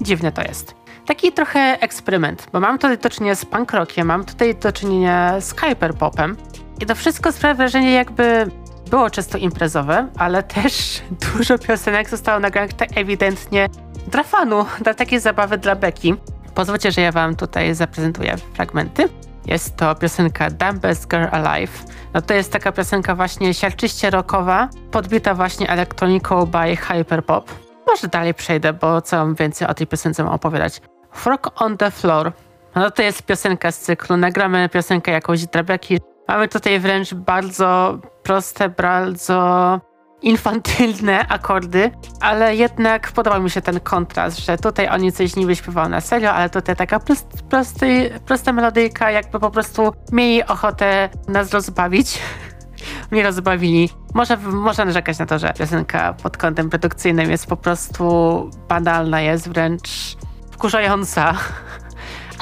Dziwne 0.00 0.32
to 0.32 0.42
jest. 0.42 0.74
Taki 1.06 1.32
trochę 1.32 1.60
eksperyment, 1.80 2.46
bo 2.52 2.60
mam 2.60 2.78
tutaj 2.78 2.98
do 2.98 3.10
czynienia 3.10 3.34
z 3.34 3.44
punk 3.44 3.72
rockiem, 3.72 4.06
mam 4.06 4.24
tutaj 4.24 4.54
do 4.54 4.72
czynienia 4.72 5.40
z 5.40 5.54
hyperpopem, 5.54 6.36
i 6.80 6.86
to 6.86 6.94
wszystko 6.94 7.32
sprawia 7.32 7.54
wrażenie, 7.54 7.92
jakby 7.92 8.46
było 8.90 9.10
często 9.10 9.38
imprezowe, 9.38 10.08
ale 10.18 10.42
też 10.42 11.02
dużo 11.36 11.58
piosenek 11.58 12.10
zostało 12.10 12.40
nagranych 12.40 12.72
tak 12.72 12.88
ewidentnie 12.96 13.68
dla 14.06 14.22
fanu, 14.22 14.66
dla 14.82 14.94
takiej 14.94 15.20
zabawy 15.20 15.58
dla 15.58 15.76
beki. 15.76 16.14
Pozwólcie, 16.54 16.92
że 16.92 17.00
ja 17.00 17.12
wam 17.12 17.36
tutaj 17.36 17.74
zaprezentuję 17.74 18.36
fragmenty. 18.54 19.08
Jest 19.46 19.76
to 19.76 19.94
piosenka 19.94 20.50
Dumbest 20.50 21.10
Girl 21.10 21.26
Alive. 21.30 21.84
No 22.14 22.22
to 22.22 22.34
jest 22.34 22.52
taka 22.52 22.72
piosenka 22.72 23.14
właśnie 23.14 23.54
siarczyście 23.54 24.10
rockowa, 24.10 24.68
podbita 24.90 25.34
właśnie 25.34 25.68
elektroniką 25.68 26.46
by 26.46 26.76
hyperpop. 26.76 27.50
Może 27.86 28.08
dalej 28.08 28.34
przejdę, 28.34 28.72
bo 28.72 29.02
co 29.02 29.16
mam 29.16 29.34
więcej 29.34 29.68
o 29.68 29.74
tej 29.74 29.86
piosence 29.86 30.24
mam 30.24 30.32
opowiadać. 30.32 30.80
Frog 31.12 31.62
on 31.62 31.76
the 31.76 31.90
Floor. 31.90 32.32
No 32.74 32.90
to 32.90 33.02
jest 33.02 33.22
piosenka 33.22 33.72
z 33.72 33.78
cyklu. 33.78 34.16
Nagramy 34.16 34.68
piosenkę 34.68 35.12
jakąś 35.12 35.46
drabiaki. 35.46 35.98
Mamy 36.30 36.48
tutaj 36.48 36.80
wręcz 36.80 37.14
bardzo 37.14 37.98
proste, 38.22 38.68
bardzo 38.68 39.80
infantylne 40.22 41.28
akordy, 41.28 41.90
ale 42.20 42.56
jednak 42.56 43.12
podoba 43.12 43.38
mi 43.38 43.50
się 43.50 43.62
ten 43.62 43.80
kontrast, 43.80 44.38
że 44.38 44.58
tutaj 44.58 44.88
oni 44.88 45.12
coś 45.12 45.36
niby 45.36 45.56
śpiewają 45.56 45.88
na 45.88 46.00
serio, 46.00 46.32
ale 46.32 46.50
tutaj 46.50 46.76
taka 46.76 47.00
prost, 47.00 47.42
prosty, 47.48 48.20
prosta 48.26 48.52
melodyjka, 48.52 49.10
jakby 49.10 49.40
po 49.40 49.50
prostu 49.50 49.92
mieli 50.12 50.44
ochotę 50.44 51.08
nas 51.28 51.52
rozbawić. 51.52 52.18
Mnie 53.10 53.22
rozbawili. 53.22 53.90
Może, 54.14 54.36
można 54.36 54.84
narzekać 54.84 55.18
na 55.18 55.26
to, 55.26 55.38
że 55.38 55.52
piosenka 55.58 56.12
pod 56.12 56.36
kątem 56.36 56.70
produkcyjnym 56.70 57.30
jest 57.30 57.46
po 57.46 57.56
prostu 57.56 58.50
banalna, 58.68 59.20
jest 59.20 59.48
wręcz 59.48 60.16
wkurzająca. 60.50 61.34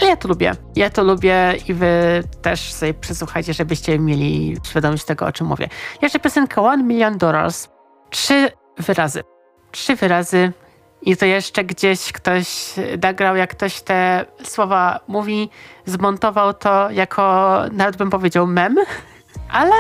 Ale 0.01 0.09
ja 0.11 0.17
to 0.17 0.29
lubię. 0.29 0.53
Ja 0.77 0.91
to 0.91 1.03
lubię 1.03 1.55
i 1.69 1.75
wy 1.75 2.23
też 2.43 2.73
sobie 2.73 2.95
przesłuchajcie, 2.95 3.55
żebyście 3.55 3.99
mieli 3.99 4.57
świadomość 4.65 5.05
tego, 5.05 5.27
o 5.27 5.33
czym 5.33 5.47
mówię. 5.47 5.69
Jeszcze 6.03 6.19
piosenka 6.21 6.63
One 6.63 6.83
Million 6.83 7.19
Dollars. 7.19 7.69
Trzy 8.11 8.51
wyrazy. 8.79 9.23
Trzy 9.71 9.97
wyrazy 9.97 10.53
i 11.03 11.17
to 11.17 11.27
jeszcze 11.27 11.65
gdzieś 11.65 12.13
ktoś 12.13 12.75
nagrał, 13.03 13.37
jak 13.37 13.51
ktoś 13.51 13.81
te 13.81 14.25
słowa 14.43 15.01
mówi, 15.09 15.51
zmontował 15.87 16.55
to 16.55 16.91
jako, 16.91 17.61
nawet 17.73 17.97
bym 17.97 18.11
powiedział, 18.11 18.47
mem. 18.47 18.77
Ale 19.51 19.77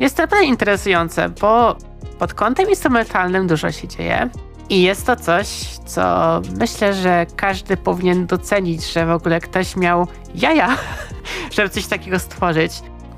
jest 0.00 0.16
to 0.16 0.22
naprawdę 0.22 0.46
interesujące, 0.46 1.28
bo 1.28 1.76
pod 2.18 2.34
kątem 2.34 2.68
instrumentalnym 2.70 3.46
dużo 3.46 3.72
się 3.72 3.88
dzieje. 3.88 4.30
I 4.70 4.82
jest 4.82 5.06
to 5.06 5.16
coś, 5.16 5.48
co 5.86 6.40
myślę, 6.60 6.94
że 6.94 7.26
każdy 7.36 7.76
powinien 7.76 8.26
docenić, 8.26 8.92
że 8.92 9.06
w 9.06 9.10
ogóle 9.10 9.40
ktoś 9.40 9.76
miał 9.76 10.06
jaja, 10.34 10.76
żeby 11.54 11.68
coś 11.68 11.86
takiego 11.86 12.18
stworzyć, 12.18 12.72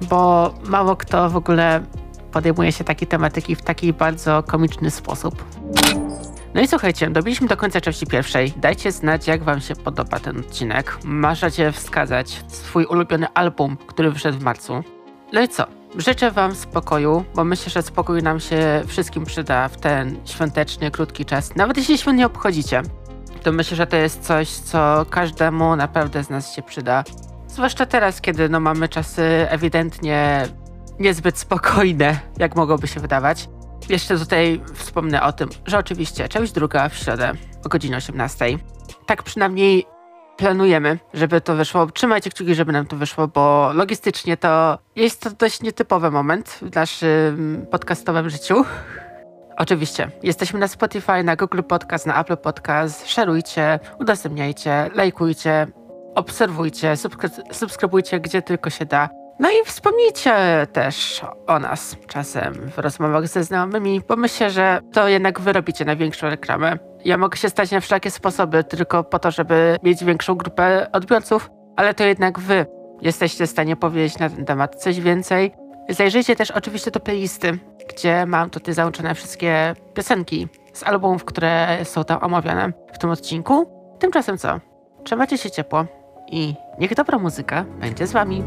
bo 0.09 0.55
mało 0.65 0.97
kto 0.97 1.31
w 1.31 1.37
ogóle 1.37 1.83
podejmuje 2.33 2.73
się 2.73 2.85
takiej 2.85 3.09
tematyki 3.09 3.57
w 3.57 3.63
taki 3.63 3.93
bardzo 3.93 4.43
komiczny 4.43 4.91
sposób. 4.91 5.45
No 6.55 6.61
i 6.61 6.69
słuchajcie, 6.69 7.11
dobiliśmy 7.11 7.49
do 7.49 7.57
końca 7.57 7.81
części 7.81 8.07
pierwszej. 8.07 8.53
Dajcie 8.57 8.93
znać, 8.93 9.27
jak 9.27 9.43
wam 9.43 9.61
się 9.61 9.77
podoba 9.77 10.21
ten 10.21 10.39
odcinek. 10.39 10.99
Możecie 11.05 11.73
wskazać 11.73 12.45
swój 12.49 12.85
ulubiony 12.85 13.27
album, 13.35 13.77
który 13.87 14.11
wyszedł 14.11 14.39
w 14.39 14.43
marcu. 14.43 14.83
No 15.33 15.43
i 15.43 15.49
co? 15.49 15.80
Życzę 15.97 16.30
Wam 16.30 16.55
spokoju, 16.55 17.24
bo 17.34 17.45
myślę, 17.45 17.70
że 17.70 17.82
spokój 17.82 18.22
nam 18.22 18.41
się 18.41 18.82
wszystkim 18.86 19.24
przyda 19.24 19.68
w 19.68 19.76
ten 19.76 20.16
świąteczny, 20.24 20.91
krótki 20.91 21.24
czas. 21.24 21.57
Nawet 21.57 21.76
jeśli 21.76 21.99
świąt 21.99 22.18
nie 22.18 22.26
obchodzicie, 22.26 22.82
to 23.43 23.53
myślę, 23.53 23.76
że 23.76 23.86
to 23.86 23.97
jest 23.97 24.22
coś, 24.22 24.49
co 24.49 25.07
każdemu 25.11 25.76
naprawdę 25.76 26.24
z 26.24 26.30
nas 26.30 26.55
się 26.55 26.62
przyda. 26.62 27.05
Zwłaszcza 27.49 27.86
teraz, 27.86 28.20
kiedy 28.20 28.49
no, 28.49 28.61
mamy 28.61 28.88
czasy 28.88 29.22
ewidentnie 29.49 30.47
niezbyt 31.01 31.38
spokojne, 31.38 32.20
jak 32.38 32.57
mogłoby 32.57 32.88
się 32.88 33.01
wydawać. 33.01 33.49
Jeszcze 33.88 34.18
tutaj 34.18 34.61
wspomnę 34.74 35.22
o 35.22 35.32
tym, 35.32 35.49
że 35.66 35.78
oczywiście 35.78 36.28
część 36.28 36.53
druga 36.53 36.88
w 36.88 36.97
środę 36.97 37.32
o 37.64 37.68
godzinie 37.68 37.97
18. 37.97 38.47
Tak 39.07 39.22
przynajmniej 39.22 39.86
planujemy, 40.41 40.99
żeby 41.14 41.41
to 41.41 41.55
wyszło. 41.55 41.86
Trzymajcie 41.86 42.30
kciuki, 42.30 42.55
żeby 42.55 42.72
nam 42.72 42.86
to 42.86 42.97
wyszło, 42.97 43.28
bo 43.28 43.70
logistycznie 43.74 44.36
to 44.36 44.78
jest 44.97 45.20
to 45.20 45.30
dość 45.30 45.62
nietypowy 45.62 46.11
moment 46.11 46.49
w 46.49 46.74
naszym 46.74 47.66
podcastowym 47.70 48.30
życiu. 48.30 48.64
Oczywiście, 49.57 50.11
jesteśmy 50.22 50.61
na 50.61 50.68
Spotify, 50.68 51.22
na 51.24 51.36
Google 51.36 51.62
Podcast, 51.62 52.07
na 52.07 52.20
Apple 52.20 52.36
Podcast. 52.36 53.09
Szerujcie, 53.09 53.78
udostępniajcie, 53.99 54.91
lajkujcie, 54.95 55.66
obserwujcie, 56.14 56.95
subskrybujcie, 57.53 58.20
gdzie 58.20 58.43
tylko 58.43 58.70
się 58.70 58.86
da. 58.86 59.20
No 59.41 59.51
i 59.51 59.64
wspomnijcie 59.64 60.66
też 60.72 61.22
o 61.47 61.59
nas 61.59 61.97
czasem 62.07 62.55
w 62.55 62.78
rozmowach 62.78 63.28
ze 63.28 63.45
znajomymi, 63.45 64.01
bo 64.09 64.16
myślę, 64.16 64.51
że 64.51 64.80
to 64.93 65.09
jednak 65.09 65.41
wy 65.41 65.53
robicie 65.53 65.84
największą 65.84 66.30
reklamę. 66.30 66.78
Ja 67.05 67.18
mogę 67.18 67.36
się 67.36 67.51
stać 67.51 67.70
na 67.70 67.80
wszelkie 67.80 68.11
sposoby 68.11 68.64
tylko 68.64 69.05
po 69.05 69.18
to, 69.18 69.30
żeby 69.30 69.76
mieć 69.82 70.05
większą 70.05 70.34
grupę 70.34 70.86
odbiorców, 70.93 71.51
ale 71.76 71.95
to 71.95 72.05
jednak 72.05 72.38
wy 72.38 72.66
jesteście 73.03 73.47
w 73.47 73.51
stanie 73.51 73.76
powiedzieć 73.76 74.18
na 74.18 74.30
ten 74.30 74.45
temat 74.45 74.74
coś 74.82 75.01
więcej. 75.01 75.53
Zajrzyjcie 75.88 76.36
też 76.36 76.51
oczywiście 76.51 76.91
do 76.91 77.01
playlisty, 77.01 77.59
gdzie 77.88 78.26
mam 78.26 78.51
tutaj 78.51 78.74
załączone 78.74 79.14
wszystkie 79.14 79.74
piosenki 79.95 80.49
z 80.72 80.82
albumów, 80.82 81.24
które 81.24 81.78
są 81.84 82.05
tam 82.05 82.22
omawiane 82.22 82.72
w 82.93 82.99
tym 82.99 83.11
odcinku. 83.11 83.66
Tymczasem 83.99 84.38
co? 84.38 84.61
Trzymajcie 85.05 85.38
się 85.38 85.51
ciepło 85.51 85.84
i 86.32 86.55
niech 86.78 86.95
dobra 86.95 87.18
muzyka 87.18 87.64
będzie 87.80 88.07
z 88.07 88.12
wami. 88.12 88.43